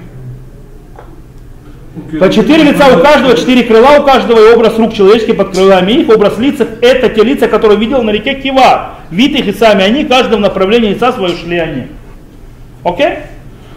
По 2.21 2.31
четыре 2.31 2.63
лица 2.63 2.97
у 2.97 3.01
каждого, 3.01 3.37
четыре 3.37 3.65
крыла 3.65 3.99
у 3.99 4.05
каждого, 4.05 4.39
и 4.39 4.55
образ 4.55 4.79
рук 4.79 4.95
человеческих 4.95 5.37
под 5.37 5.51
крылами 5.53 5.93
их, 5.93 6.09
образ 6.09 6.39
лиц, 6.39 6.61
это 6.61 7.09
те 7.09 7.25
лица, 7.25 7.49
которые 7.49 7.79
видел 7.79 8.03
на 8.03 8.11
реке 8.11 8.35
Кива. 8.35 8.91
Вид 9.11 9.35
их 9.35 9.49
и 9.49 9.53
сами 9.53 9.83
они, 9.83 10.05
каждый 10.05 10.39
в 10.39 10.41
направлении 10.41 10.91
лица 10.91 11.13
свое 11.13 11.35
шли 11.35 11.59
они. 11.59 11.87
Окей? 12.85 13.19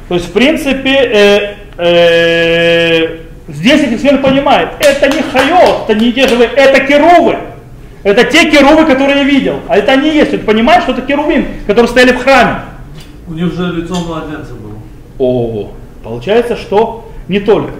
То 0.09 0.15
есть, 0.15 0.27
в 0.27 0.31
принципе, 0.31 0.91
э, 0.91 1.55
э, 1.77 3.17
здесь 3.47 3.81
Ихискель 3.81 4.17
понимает, 4.19 4.69
это 4.79 5.07
не 5.07 5.21
хайот, 5.21 5.89
это 5.89 5.95
не 5.95 6.11
дежевые, 6.11 6.49
это 6.55 6.81
керувы. 6.85 7.37
Это 8.03 8.25
те 8.25 8.49
керувы, 8.51 8.85
которые 8.85 9.19
я 9.19 9.23
видел. 9.23 9.59
А 9.69 9.77
это 9.77 9.93
они 9.93 10.09
есть. 10.09 10.33
Он 10.33 10.41
понимает, 10.41 10.83
что 10.83 10.91
это 10.91 11.01
керувим, 11.01 11.47
которые 11.65 11.87
стояли 11.87 12.11
в 12.11 12.23
храме. 12.23 12.59
У 13.27 13.33
них 13.33 13.53
же 13.53 13.71
лицо 13.71 13.95
младенца 13.95 14.53
было. 14.53 14.75
О, 15.17 15.71
получается, 16.03 16.57
что 16.57 17.09
не 17.29 17.39
только. 17.39 17.73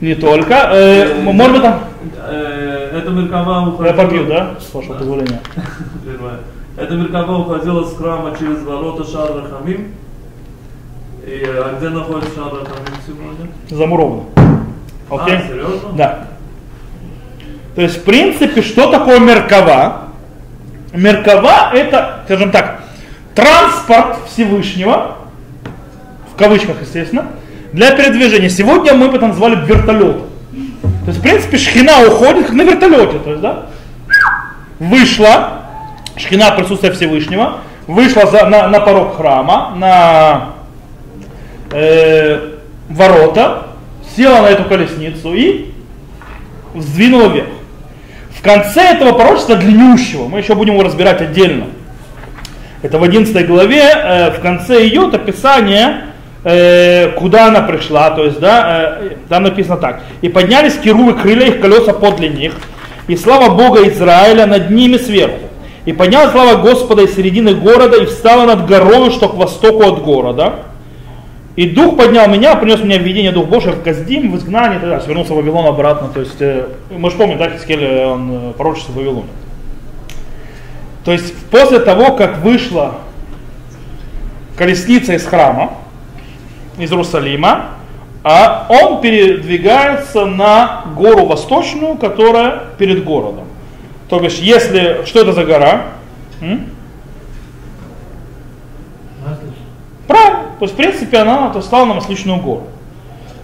Не 0.00 0.14
только. 0.14 0.54
Э, 0.72 1.22
может 1.22 1.52
быть 1.52 1.62
там... 1.62 1.84
Э, 2.18 2.98
Это 2.98 3.10
Меркава 3.10 3.68
уходила... 3.68 3.86
Я 3.86 3.94
побью, 3.94 4.26
да? 4.26 4.56
С 4.60 4.74
вашего 4.74 4.98
позволения. 4.98 5.40
Эта 6.76 6.94
Меркава 6.94 7.38
уходила 7.38 7.84
с 7.84 7.96
храма 7.96 8.36
через 8.38 8.62
ворота 8.62 9.10
Шар 9.10 9.30
Рахамим. 9.36 9.94
И 11.26 11.42
а 11.46 11.78
где 11.78 11.88
находится 11.88 12.34
Шара 12.34 12.64
Тамим 12.64 13.00
сегодня? 13.06 13.50
Замуровано. 13.70 14.24
Окей? 15.08 15.36
А, 15.36 15.48
серьезно? 15.48 15.88
Да. 15.96 16.28
То 17.74 17.82
есть, 17.82 17.98
в 17.98 18.02
принципе, 18.04 18.62
что 18.62 18.90
такое 18.90 19.18
Меркава? 19.18 20.04
Меркава 20.92 21.72
это, 21.74 22.20
скажем 22.24 22.50
так, 22.50 22.82
транспорт 23.34 24.18
Всевышнего, 24.28 25.16
в 26.32 26.38
кавычках, 26.38 26.82
естественно, 26.82 27.26
для 27.72 27.90
передвижения. 27.92 28.48
Сегодня 28.48 28.94
мы 28.94 29.06
это 29.06 29.26
назвали 29.26 29.56
вертолет. 29.66 30.18
То 31.04 31.08
есть, 31.08 31.18
в 31.18 31.22
принципе, 31.22 31.58
шхина 31.58 32.06
уходит 32.06 32.46
как 32.46 32.54
на 32.54 32.62
вертолете. 32.62 33.18
То 33.18 33.30
есть, 33.30 33.42
да, 33.42 33.66
вышла, 34.78 35.64
шхина 36.16 36.52
присутствия 36.52 36.92
Всевышнего, 36.92 37.58
вышла 37.86 38.26
за, 38.26 38.46
на, 38.46 38.68
на 38.68 38.80
порог 38.80 39.16
храма, 39.16 39.74
на 39.76 40.50
э, 41.72 42.54
ворота, 42.88 43.66
села 44.16 44.42
на 44.42 44.46
эту 44.46 44.64
колесницу 44.64 45.34
и 45.34 45.72
сдвинула 46.74 47.28
вверх. 47.28 47.48
Конце 48.44 48.82
этого 48.82 49.12
пророчества 49.12 49.56
длиннющего, 49.56 50.28
мы 50.28 50.38
еще 50.38 50.54
будем 50.54 50.74
его 50.74 50.82
разбирать 50.82 51.22
отдельно, 51.22 51.64
это 52.82 52.98
в 52.98 53.02
11 53.02 53.46
главе, 53.46 53.80
э, 53.82 54.30
в 54.32 54.40
конце 54.40 54.84
ее 54.84 55.08
описание, 55.10 56.08
э, 56.44 57.12
куда 57.12 57.46
она 57.46 57.62
пришла, 57.62 58.10
то 58.10 58.22
есть, 58.22 58.38
да, 58.40 58.98
э, 59.00 59.16
там 59.30 59.44
написано 59.44 59.78
так. 59.78 60.02
И 60.20 60.28
поднялись 60.28 60.74
керувы 60.74 61.14
крылья 61.14 61.46
их 61.46 61.62
колеса 61.62 61.94
подле 61.94 62.28
них, 62.28 62.52
и 63.06 63.16
слава 63.16 63.54
Бога 63.54 63.88
Израиля 63.88 64.44
над 64.44 64.68
ними 64.68 64.98
сверху. 64.98 65.48
И 65.86 65.94
поднялась 65.94 66.32
слава 66.32 66.60
Господа 66.60 67.04
из 67.04 67.16
середины 67.16 67.54
города 67.54 67.96
и 67.96 68.04
встала 68.04 68.44
над 68.44 68.66
горою, 68.66 69.10
что 69.10 69.30
к 69.30 69.36
востоку 69.36 69.84
от 69.84 70.02
города. 70.02 70.56
И 71.56 71.70
дух 71.70 71.96
поднял 71.96 72.28
меня, 72.28 72.56
принес 72.56 72.80
мне 72.80 72.98
видение 72.98 73.30
дух 73.30 73.46
Божий 73.46 73.72
в 73.72 73.82
Каздим, 73.82 74.32
в 74.32 74.36
изгнании, 74.36 74.78
тогда 74.78 74.98
вернулся 74.98 75.34
в 75.34 75.36
Вавилон 75.36 75.66
обратно. 75.66 76.08
То 76.08 76.20
есть, 76.20 76.40
э, 76.40 76.66
мы 76.90 77.10
же 77.10 77.16
помним, 77.16 77.38
да, 77.38 77.48
Хискель, 77.48 77.84
э, 77.84 78.06
он 78.06 78.50
э, 78.50 78.52
пророчество 78.54 78.92
в 78.92 78.96
Вавилоне. 78.96 79.28
То 81.04 81.12
есть, 81.12 81.36
после 81.50 81.78
того, 81.78 82.16
как 82.16 82.38
вышла 82.38 82.96
колесница 84.56 85.14
из 85.14 85.24
храма, 85.24 85.74
из 86.76 86.90
Иерусалима, 86.90 87.66
а 88.24 88.66
он 88.68 89.00
передвигается 89.00 90.24
на 90.24 90.86
гору 90.96 91.26
восточную, 91.26 91.96
которая 91.96 92.62
перед 92.78 93.04
городом. 93.04 93.44
То 94.08 94.18
бишь, 94.18 94.36
если, 94.36 95.02
что 95.04 95.20
это 95.20 95.32
за 95.32 95.44
гора? 95.44 95.82
М? 96.40 96.66
Правильно. 100.08 100.43
То 100.58 100.64
есть, 100.64 100.74
в 100.74 100.76
принципе, 100.76 101.18
она 101.18 101.50
то 101.50 101.60
стала 101.62 101.84
на 101.86 101.94
Масличную 101.94 102.40
гору. 102.40 102.64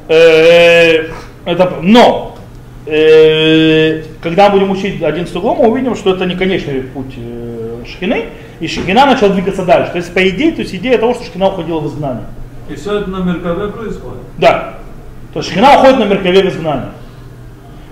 Э, 0.09 1.09
Это, 1.47 1.73
но, 1.83 2.37
э, 2.87 4.03
когда 4.21 4.51
будем 4.51 4.71
учить 4.71 5.03
11 5.03 5.35
главу, 5.37 5.63
мы 5.63 5.71
увидим, 5.71 5.97
что 5.97 6.15
это 6.15 6.27
не 6.27 6.37
конечный 6.37 6.83
путь 6.83 7.15
э, 7.17 7.83
Шхины, 7.87 8.27
и 8.61 8.69
Шхина 8.69 9.07
начала 9.07 9.31
двигаться 9.31 9.65
дальше. 9.65 9.93
То 9.93 9.99
есть, 9.99 10.13
по 10.13 10.29
идее, 10.29 10.53
то 10.53 10.61
есть 10.61 10.75
идея 10.75 10.99
того, 10.99 11.15
что 11.15 11.25
Шхина 11.25 11.49
уходила 11.49 11.81
в 11.81 11.87
изгнание. 11.87 12.25
И 12.69 12.75
все 12.75 12.99
это 13.01 13.11
на 13.11 13.19
Меркаве 13.25 13.69
происходит? 13.69 14.21
Да. 14.39 14.75
То 15.33 15.41
есть 15.41 15.51
Шхина 15.51 15.77
уходит 15.77 15.99
на 15.99 16.05
Меркаве 16.05 16.43
в 16.43 16.49
изгнание. 16.49 16.91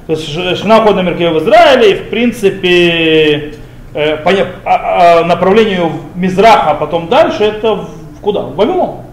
То 0.07 0.13
есть 0.13 0.29
Шхина 0.29 0.79
уходит 0.79 0.97
на 0.97 1.03
Меркаве 1.03 1.31
в 1.31 1.39
Израиле, 1.39 1.91
и 1.91 1.95
в 1.95 2.11
принципе 2.11 3.55
по 3.93 4.31
а- 4.65 5.21
а 5.21 5.25
направлению 5.25 5.89
в 5.89 6.19
Мизраха, 6.19 6.71
а 6.71 6.75
потом 6.75 7.09
дальше, 7.09 7.45
это 7.45 7.75
в, 7.75 8.21
куда? 8.21 8.43
В 8.43 8.55
Вавилон. 8.55 9.08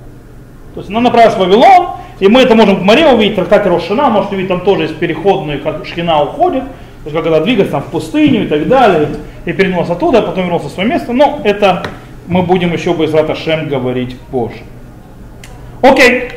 То 0.75 0.81
есть 0.81 0.89
она 0.89 0.99
направилась 0.99 1.35
в 1.35 1.39
Вавилон, 1.39 1.88
и 2.19 2.27
мы 2.27 2.41
это 2.41 2.53
можем 2.53 2.75
в 2.75 2.83
море 2.83 3.07
увидеть, 3.07 3.35
трактате 3.35 3.69
Рошина, 3.69 4.09
можете 4.09 4.35
увидеть, 4.35 4.49
там 4.49 4.61
тоже 4.61 4.83
есть 4.83 4.97
переходные, 4.97 5.57
как 5.57 5.85
Шхина 5.85 6.21
уходит, 6.21 6.63
то 6.63 7.09
есть 7.09 7.15
как 7.15 7.25
она 7.27 7.39
двигается 7.39 7.71
там 7.71 7.81
в 7.81 7.85
пустыню 7.85 8.43
и 8.43 8.47
так 8.47 8.67
далее, 8.67 9.07
и 9.45 9.53
перенулась 9.53 9.89
оттуда, 9.89 10.19
а 10.19 10.21
потом 10.21 10.43
вернулся 10.43 10.67
в 10.67 10.71
свое 10.71 10.89
место, 10.89 11.13
но 11.13 11.39
это 11.45 11.83
мы 12.27 12.43
будем 12.43 12.73
еще 12.73 12.93
без 12.93 13.13
Раташем 13.13 13.69
говорить 13.69 14.19
позже. 14.31 14.57
Окей. 15.81 16.29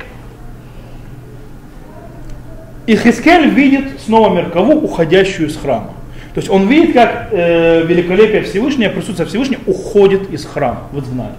И 2.87 2.97
Хискель 2.97 3.49
видит 3.49 4.01
снова 4.07 4.33
Меркаву, 4.33 4.75
уходящую 4.75 5.49
из 5.49 5.57
храма. 5.57 5.91
То 6.35 6.41
есть 6.41 6.49
он 6.49 6.69
видит, 6.69 6.95
как 6.95 7.29
э, 7.33 7.83
великолепие 7.85 8.43
Всевышнего, 8.43 8.91
присутствие 8.91 9.27
Всевышнего 9.27 9.61
уходит 9.67 10.31
из 10.31 10.45
храма 10.45 10.83
в 10.93 11.01
изгнание. 11.01 11.35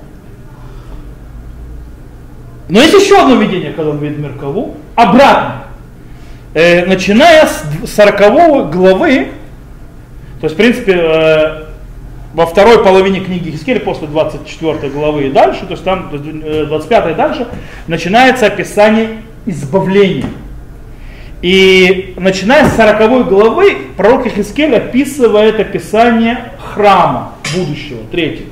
Но 2.69 2.79
есть 2.79 2.93
еще 2.93 3.19
одно 3.19 3.36
видение, 3.36 3.73
когда 3.73 3.91
он 3.91 3.97
видит 3.97 4.19
Меркаву, 4.19 4.77
обратно. 4.95 5.63
Э, 6.53 6.86
начиная 6.86 7.47
с 7.47 7.63
40 7.95 8.71
главы, 8.71 9.29
то 10.39 10.45
есть, 10.45 10.53
в 10.53 10.58
принципе, 10.58 10.93
э, 10.93 11.63
во 12.34 12.45
второй 12.45 12.84
половине 12.84 13.21
книги 13.21 13.49
Хискеля, 13.49 13.79
после 13.79 14.08
24 14.08 14.89
главы 14.91 15.27
и 15.27 15.32
дальше, 15.32 15.65
то 15.65 15.71
есть 15.71 15.84
там 15.84 16.12
э, 16.13 16.65
25 16.67 17.12
и 17.12 17.15
дальше, 17.15 17.47
начинается 17.88 18.45
описание 18.45 19.23
избавления. 19.47 20.29
И 21.41 22.13
начиная 22.17 22.69
с 22.69 22.75
40 22.75 23.29
главы, 23.29 23.77
пророк 23.97 24.27
Хискель 24.27 24.75
описывает 24.75 25.60
описание 25.60 26.51
храма 26.60 27.34
будущего, 27.55 28.01
третьего. 28.12 28.49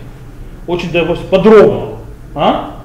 Очень 0.65 0.91
подробно. 1.29 1.97
А? 2.33 2.76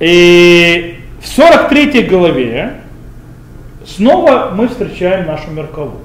И 0.00 1.00
в 1.20 1.26
43 1.26 2.02
главе 2.04 2.74
снова 3.84 4.52
мы 4.54 4.68
встречаем 4.68 5.26
нашу 5.26 5.50
Меркаву. 5.50 5.98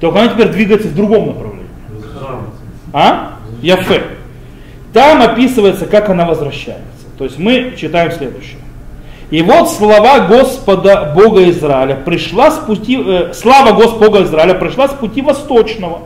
Только 0.00 0.20
она 0.20 0.32
теперь 0.32 0.48
двигается 0.48 0.88
в 0.88 0.94
другом 0.94 1.26
направлении. 1.28 1.66
А? 2.92 3.36
Яфе. 3.62 4.02
Там 4.92 5.22
описывается, 5.22 5.86
как 5.86 6.08
она 6.08 6.24
возвращается. 6.24 6.84
То 7.18 7.24
есть 7.24 7.38
мы 7.38 7.74
читаем 7.76 8.12
следующее. 8.12 8.58
И 9.30 9.42
вот 9.42 9.70
слова 9.70 10.20
Господа 10.26 11.12
Бога 11.14 11.48
Израиля 11.50 11.94
пришла 11.94 12.50
с 12.50 12.58
пути, 12.58 13.00
э, 13.00 13.32
слава 13.32 13.72
Господа 13.72 14.24
Израиля 14.24 14.54
пришла 14.54 14.88
с 14.88 14.92
пути 14.92 15.22
восточного. 15.22 16.02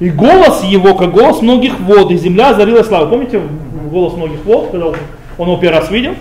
И 0.00 0.10
голос 0.10 0.64
его, 0.64 0.94
как 0.94 1.12
голос 1.12 1.40
многих 1.40 1.78
вод, 1.78 2.10
и 2.10 2.16
земля 2.16 2.50
озарила 2.50 2.82
славу. 2.82 3.10
Помните 3.10 3.40
голос 3.92 4.14
многих 4.14 4.44
вод, 4.44 4.70
когда 4.72 4.86
он 4.86 5.48
его 5.48 5.56
первый 5.56 5.78
раз 5.78 5.90
видел? 5.90 6.14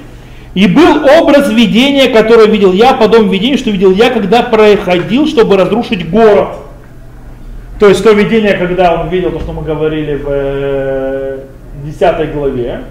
И 0.54 0.68
был 0.68 1.04
образ 1.20 1.52
видения, 1.52 2.10
который 2.10 2.48
видел 2.48 2.74
я, 2.74 2.94
подобно 2.94 3.32
видению, 3.32 3.58
что 3.58 3.72
видел 3.72 3.92
я, 3.92 4.12
когда 4.12 4.44
проходил, 4.44 5.26
чтобы 5.28 5.58
разрушить 5.58 6.10
город. 6.10 6.50
То 7.80 7.90
есть 7.90 8.04
то 8.04 8.12
видение, 8.12 8.54
когда 8.54 9.02
он 9.02 9.10
видел 9.10 9.32
то, 9.32 9.40
что 9.40 9.52
мы 9.52 9.64
говорили 9.64 10.16
в 10.16 10.28
э, 10.28 11.40
10 11.86 12.34
главе. 12.34 12.82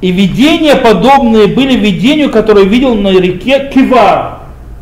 И 0.00 0.10
видения 0.10 0.76
подобные 0.76 1.46
были 1.46 1.76
видению, 1.76 2.30
которое 2.30 2.64
видел 2.64 2.94
на 2.94 3.08
реке 3.08 3.70
Кивар. 3.72 4.38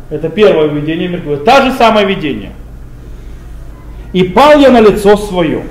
Это 0.09 0.29
первое 0.29 0.67
видение 0.67 1.09
Меркурия. 1.09 1.39
Та 1.39 1.65
же 1.65 1.73
самое 1.73 2.07
видение. 2.07 2.51
И 4.13 4.23
пал 4.23 4.57
я 4.57 4.71
на 4.71 4.79
лицо 4.79 5.17
свое. 5.17 5.63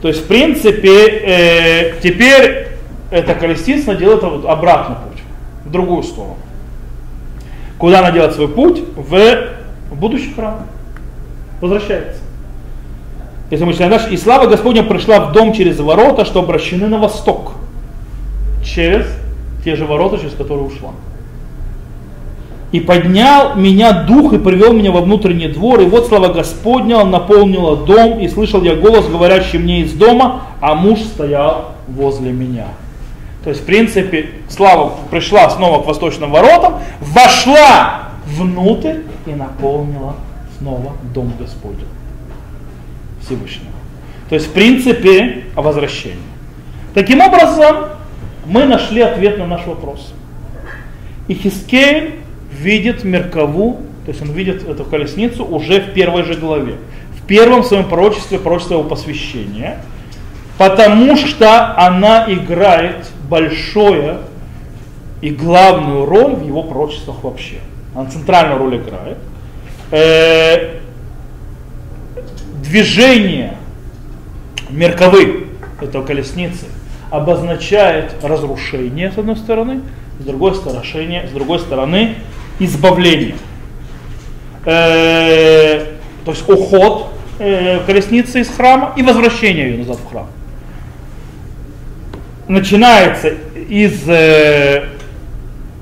То 0.00 0.08
есть, 0.08 0.24
в 0.24 0.26
принципе, 0.26 1.06
э, 1.06 1.92
теперь 2.02 2.69
эта 3.10 3.34
колесница 3.34 3.94
делает 3.94 4.22
вот 4.22 4.44
обратный 4.46 4.96
путь, 4.96 5.22
в 5.64 5.70
другую 5.70 6.02
сторону. 6.02 6.36
Куда 7.78 8.00
она 8.00 8.10
делает 8.10 8.34
свой 8.34 8.48
путь? 8.48 8.82
В, 8.96 9.48
будущий 9.92 10.32
храм. 10.32 10.66
Возвращается. 11.60 12.20
Если 13.50 13.64
мы 13.64 13.72
читаем 13.72 13.90
дальше, 13.90 14.10
и 14.10 14.16
слава 14.16 14.46
Господня 14.46 14.82
пришла 14.84 15.20
в 15.20 15.32
дом 15.32 15.52
через 15.52 15.80
ворота, 15.80 16.24
что 16.24 16.40
обращены 16.40 16.86
на 16.86 16.98
восток. 16.98 17.52
Через 18.64 19.06
те 19.64 19.74
же 19.74 19.86
ворота, 19.86 20.18
через 20.18 20.34
которые 20.34 20.66
ушла. 20.66 20.90
И 22.70 22.78
поднял 22.78 23.56
меня 23.56 24.04
дух 24.04 24.32
и 24.32 24.38
привел 24.38 24.72
меня 24.72 24.92
во 24.92 25.00
внутренний 25.00 25.48
двор, 25.48 25.80
и 25.80 25.86
вот 25.86 26.06
слава 26.06 26.32
Господня 26.32 27.04
наполнила 27.04 27.76
дом, 27.76 28.20
и 28.20 28.28
слышал 28.28 28.62
я 28.62 28.76
голос, 28.76 29.08
говорящий 29.08 29.58
мне 29.58 29.80
из 29.80 29.92
дома, 29.92 30.42
а 30.60 30.76
муж 30.76 31.00
стоял 31.00 31.72
возле 31.88 32.30
меня. 32.30 32.66
То 33.44 33.50
есть, 33.50 33.62
в 33.62 33.64
принципе, 33.64 34.30
слава 34.48 34.94
пришла 35.10 35.48
снова 35.50 35.82
к 35.82 35.86
восточным 35.86 36.30
воротам, 36.30 36.80
вошла 37.00 38.10
внутрь 38.26 38.98
и 39.26 39.30
наполнила 39.30 40.16
снова 40.58 40.92
дом 41.14 41.32
Господень 41.38 41.88
Всевышнего. 43.22 43.72
То 44.28 44.34
есть, 44.34 44.48
в 44.48 44.52
принципе, 44.52 45.44
о 45.56 45.62
возвращении. 45.62 46.18
Таким 46.94 47.20
образом, 47.20 47.86
мы 48.46 48.64
нашли 48.64 49.00
ответ 49.00 49.38
на 49.38 49.46
наш 49.46 49.66
вопрос. 49.66 50.12
И 51.28 51.34
Хискель 51.34 52.16
видит 52.52 53.04
Меркаву, 53.04 53.80
то 54.04 54.10
есть 54.10 54.22
он 54.22 54.32
видит 54.32 54.68
эту 54.68 54.84
колесницу 54.84 55.44
уже 55.44 55.80
в 55.80 55.92
первой 55.92 56.24
же 56.24 56.34
главе. 56.34 56.74
В 57.16 57.26
первом 57.26 57.62
своем 57.62 57.88
пророчестве, 57.88 58.38
пророчестве 58.38 58.76
его 58.76 58.88
посвящения, 58.88 59.78
потому 60.58 61.16
что 61.16 61.76
она 61.78 62.24
играет 62.28 63.06
большое 63.30 64.18
и 65.20 65.30
главную 65.30 66.04
роль 66.04 66.34
в 66.34 66.44
его 66.44 66.64
пророчествах 66.64 67.22
вообще. 67.22 67.60
Она 67.94 68.10
центральную 68.10 68.58
роль 68.58 68.76
играет. 68.78 69.18
Э, 69.92 70.80
движение 72.62 73.56
мерковы, 74.68 75.46
это 75.80 76.02
колесницы, 76.02 76.66
обозначает 77.10 78.14
разрушение 78.22 79.10
с 79.12 79.18
одной 79.18 79.36
стороны, 79.36 79.80
с 80.18 80.24
другой 80.24 80.54
стороны, 80.54 81.26
с 81.28 81.32
другой 81.32 81.58
стороны 81.60 82.16
избавление. 82.58 83.36
Э, 84.64 85.86
то 86.24 86.32
есть 86.32 86.48
уход 86.48 87.12
э, 87.38 87.80
колесницы 87.86 88.40
из 88.40 88.48
храма 88.48 88.92
и 88.96 89.02
возвращение 89.02 89.70
ее 89.70 89.78
назад 89.78 89.98
в 89.98 90.10
храм. 90.10 90.26
Начинается 92.50 93.34
из 93.68 94.08
э, 94.08 94.86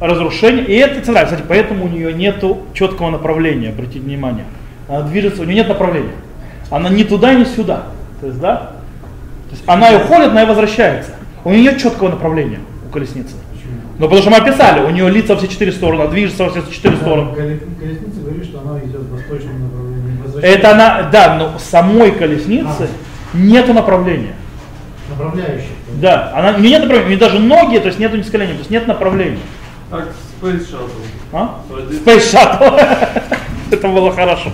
разрушения, 0.00 0.64
и 0.64 0.74
это 0.74 1.00
цена, 1.00 1.24
кстати, 1.24 1.42
поэтому 1.48 1.86
у 1.86 1.88
нее 1.88 2.12
нет 2.12 2.44
четкого 2.74 3.08
направления, 3.08 3.70
обратите 3.70 4.00
внимание. 4.00 4.44
Она 4.86 5.00
движется, 5.00 5.40
у 5.40 5.44
нее 5.46 5.54
нет 5.54 5.68
направления. 5.68 6.12
Она 6.68 6.90
ни 6.90 7.04
туда, 7.04 7.32
ни 7.32 7.44
сюда. 7.44 7.84
То 8.20 8.26
есть, 8.26 8.38
да? 8.38 8.56
То 9.48 9.52
есть 9.52 9.62
она 9.66 9.92
и 9.92 9.96
уходит, 9.96 10.28
она 10.28 10.42
и 10.42 10.46
возвращается. 10.46 11.12
У 11.42 11.52
нее 11.52 11.62
нет 11.62 11.80
четкого 11.80 12.10
направления 12.10 12.58
у 12.86 12.92
колесницы. 12.92 13.36
Ну, 13.98 14.04
потому 14.04 14.20
что 14.20 14.30
мы 14.30 14.36
описали, 14.36 14.84
у 14.84 14.90
нее 14.90 15.08
лица 15.08 15.32
во 15.32 15.38
все 15.38 15.48
четыре 15.48 15.72
стороны, 15.72 16.02
она 16.02 16.10
движется 16.10 16.44
во 16.44 16.50
все 16.50 16.62
четыре 16.70 16.96
стороны. 16.96 17.34
Колесница 17.34 18.20
говорит, 18.20 18.44
что 18.44 18.60
она 18.60 18.78
идет 18.80 19.00
в 19.00 19.12
восточном 19.12 19.64
направлении. 19.64 20.42
Это 20.42 20.72
она, 20.72 21.08
да, 21.10 21.34
но 21.38 21.58
самой 21.58 22.10
колесницы 22.10 22.90
а. 23.32 23.36
нету 23.38 23.72
направления. 23.72 24.34
Направляющих. 25.08 25.77
Да, 25.94 26.32
она, 26.34 26.56
у 26.56 26.60
нее 26.60 26.70
нет 26.70 26.82
направления, 26.82 27.06
у 27.06 27.08
нее 27.08 27.18
даже 27.18 27.38
ноги, 27.38 27.78
то 27.78 27.86
есть 27.86 27.98
нету 27.98 28.16
нисколения, 28.16 28.52
то 28.52 28.58
есть 28.58 28.70
нет 28.70 28.86
направления. 28.86 29.38
Так, 29.90 30.08
Space 30.40 30.70
Shuttle. 30.70 30.90
А? 31.32 31.60
Space 31.70 32.32
Shuttle. 32.32 32.80
Это 33.70 33.88
было 33.88 34.12
хорошо. 34.12 34.50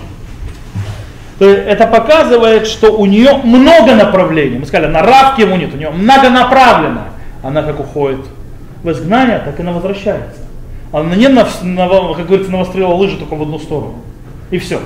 То 1.37 1.49
есть 1.49 1.67
это 1.67 1.85
показывает, 1.87 2.65
что 2.65 2.97
у 2.97 3.05
нее 3.05 3.41
много 3.43 3.93
направлений. 3.93 4.57
Мы 4.57 4.65
сказали, 4.65 4.89
на 4.89 5.01
равке 5.01 5.43
ему 5.43 5.57
нет, 5.57 5.73
у 5.73 5.77
нее 5.77 5.89
многонаправленная. 5.89 7.07
Она 7.43 7.61
как 7.61 7.79
уходит 7.79 8.25
в 8.83 8.89
изгнание, 8.91 9.39
так 9.39 9.59
и 9.59 9.61
она 9.61 9.73
возвращается. 9.73 10.39
Она 10.93 11.15
не, 11.15 11.27
на, 11.27 11.45
на, 11.61 12.13
как 12.13 12.25
говорится, 12.25 12.51
навострила 12.51 12.93
лыжи 12.93 13.17
только 13.17 13.35
в 13.35 13.41
одну 13.41 13.59
сторону. 13.59 13.95
И 14.49 14.59
все. 14.59 14.79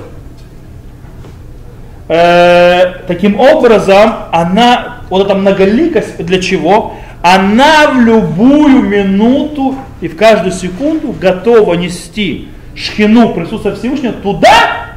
Э, 2.08 3.04
таким 3.08 3.40
образом, 3.40 4.14
она, 4.32 4.99
вот 5.10 5.26
эта 5.26 5.36
многоликость, 5.36 6.24
для 6.24 6.42
чего? 6.42 6.94
Она 7.22 7.92
в 7.92 8.00
любую 8.00 8.82
минуту 8.82 9.76
и 10.02 10.08
в 10.08 10.16
каждую 10.16 10.52
секунду 10.52 11.14
готова 11.20 11.74
нести 11.74 12.48
шхину 12.76 13.34
присутствия 13.34 13.76
Всевышнего 13.76 14.14
туда, 14.14 14.88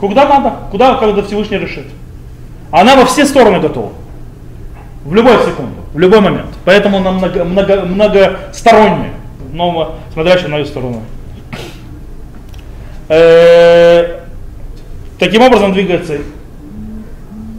куда 0.00 0.26
надо, 0.26 0.54
куда, 0.70 0.94
когда 0.94 1.22
Всевышний 1.22 1.58
решит. 1.58 1.86
Она 2.70 2.96
во 2.96 3.04
все 3.04 3.26
стороны 3.26 3.60
готова. 3.60 3.92
В 5.04 5.14
любую 5.14 5.38
секунду, 5.40 5.82
в 5.92 5.98
любой 5.98 6.20
момент. 6.20 6.48
Поэтому 6.64 6.96
она 6.96 7.12
много, 7.12 7.44
много, 7.44 7.82
многосторонняя, 7.82 9.12
но 9.52 9.96
смотрящая 10.14 10.48
на 10.48 10.58
ее 10.58 10.64
сторону. 10.64 11.02
Э, 13.08 14.20
таким 15.18 15.42
образом 15.42 15.74
двигается 15.74 16.16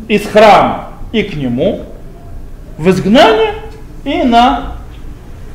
из 0.08 0.26
храма 0.26 0.85
и 1.16 1.24
к 1.24 1.34
нему, 1.36 1.84
в 2.78 2.90
изгнание 2.90 3.54
и 4.04 4.24
на 4.24 4.74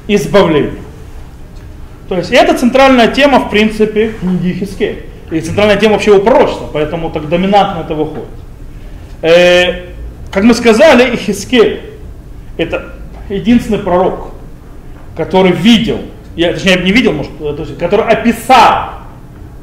избавление. 0.09 0.81
То 2.09 2.17
есть 2.17 2.33
это 2.33 2.57
центральная 2.57 3.09
тема, 3.09 3.41
в 3.41 3.51
принципе, 3.51 4.15
книги 4.19 4.59
Хискель. 4.59 5.05
И 5.31 5.39
центральная 5.41 5.77
тема 5.77 5.93
вообще 5.93 6.13
у 6.13 6.21
пророчества, 6.21 6.71
поэтому 6.73 7.11
так 7.11 7.29
доминантно 7.29 7.83
это 7.83 7.95
выходит. 7.95 8.31
Э, 9.21 9.91
как 10.33 10.45
мы 10.45 10.55
сказали, 10.55 11.15
Ихискель 11.15 11.83
это 12.57 12.95
единственный 13.29 13.81
пророк, 13.81 14.33
который 15.15 15.53
видел, 15.53 15.99
я, 16.37 16.55
точнее 16.55 16.77
не 16.77 16.91
видел, 16.91 17.13
может, 17.13 17.37
то 17.39 17.55
есть, 17.59 17.77
который 17.77 18.07
описал 18.07 18.93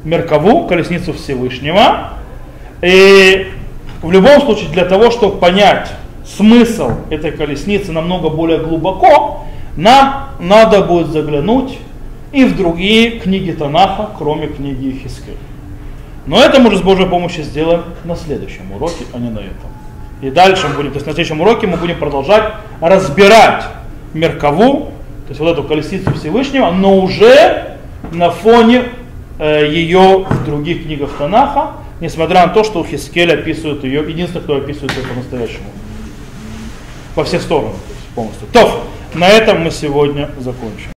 Меркову, 0.04 0.68
колесницу 0.68 1.12
Всевышнего. 1.12 2.12
И 2.82 3.48
в 4.02 4.10
любом 4.10 4.40
случае 4.40 4.70
для 4.70 4.84
того, 4.84 5.10
чтобы 5.10 5.38
понять 5.38 5.90
смысл 6.24 6.90
этой 7.10 7.32
колесницы 7.32 7.92
намного 7.92 8.28
более 8.28 8.58
глубоко, 8.58 9.44
нам 9.76 10.30
надо 10.40 10.82
будет 10.82 11.08
заглянуть 11.08 11.78
и 12.32 12.44
в 12.44 12.56
другие 12.56 13.18
книги 13.18 13.52
Танаха, 13.52 14.10
кроме 14.18 14.48
книги 14.48 15.00
Хискель. 15.02 15.36
Но 16.26 16.42
это 16.42 16.60
мы 16.60 16.68
уже 16.68 16.78
с 16.78 16.82
Божьей 16.82 17.06
помощью 17.06 17.44
сделаем 17.44 17.84
на 18.04 18.14
следующем 18.14 18.70
уроке, 18.72 19.04
а 19.14 19.18
не 19.18 19.30
на 19.30 19.38
этом. 19.38 19.70
И 20.20 20.30
дальше 20.30 20.68
мы 20.68 20.74
будем, 20.74 20.90
то 20.90 20.96
есть 20.96 21.06
на 21.06 21.12
следующем 21.14 21.40
уроке 21.40 21.66
мы 21.66 21.76
будем 21.76 21.96
продолжать 21.96 22.52
разбирать 22.80 23.64
Меркову, 24.14 24.92
то 25.26 25.30
есть 25.30 25.40
вот 25.40 25.52
эту 25.52 25.62
колесницу 25.62 26.12
Всевышнего, 26.14 26.70
но 26.70 26.98
уже 26.98 27.76
на 28.12 28.30
фоне 28.30 28.84
э, 29.38 29.68
ее 29.70 30.26
в 30.28 30.44
других 30.44 30.84
книгах 30.84 31.10
Танаха, 31.18 31.72
несмотря 32.00 32.46
на 32.46 32.52
то, 32.52 32.64
что 32.64 32.84
Хискель 32.84 33.32
описывает 33.32 33.84
ее, 33.84 34.00
единственный, 34.00 34.42
кто 34.42 34.56
описывает 34.56 34.92
ее 34.96 35.06
по-настоящему. 35.06 35.70
Во 37.14 37.24
все 37.24 37.40
стороны, 37.40 37.74
полностью. 38.14 38.46
То, 38.52 38.84
на 39.14 39.28
этом 39.28 39.62
мы 39.62 39.70
сегодня 39.70 40.30
закончим. 40.38 40.90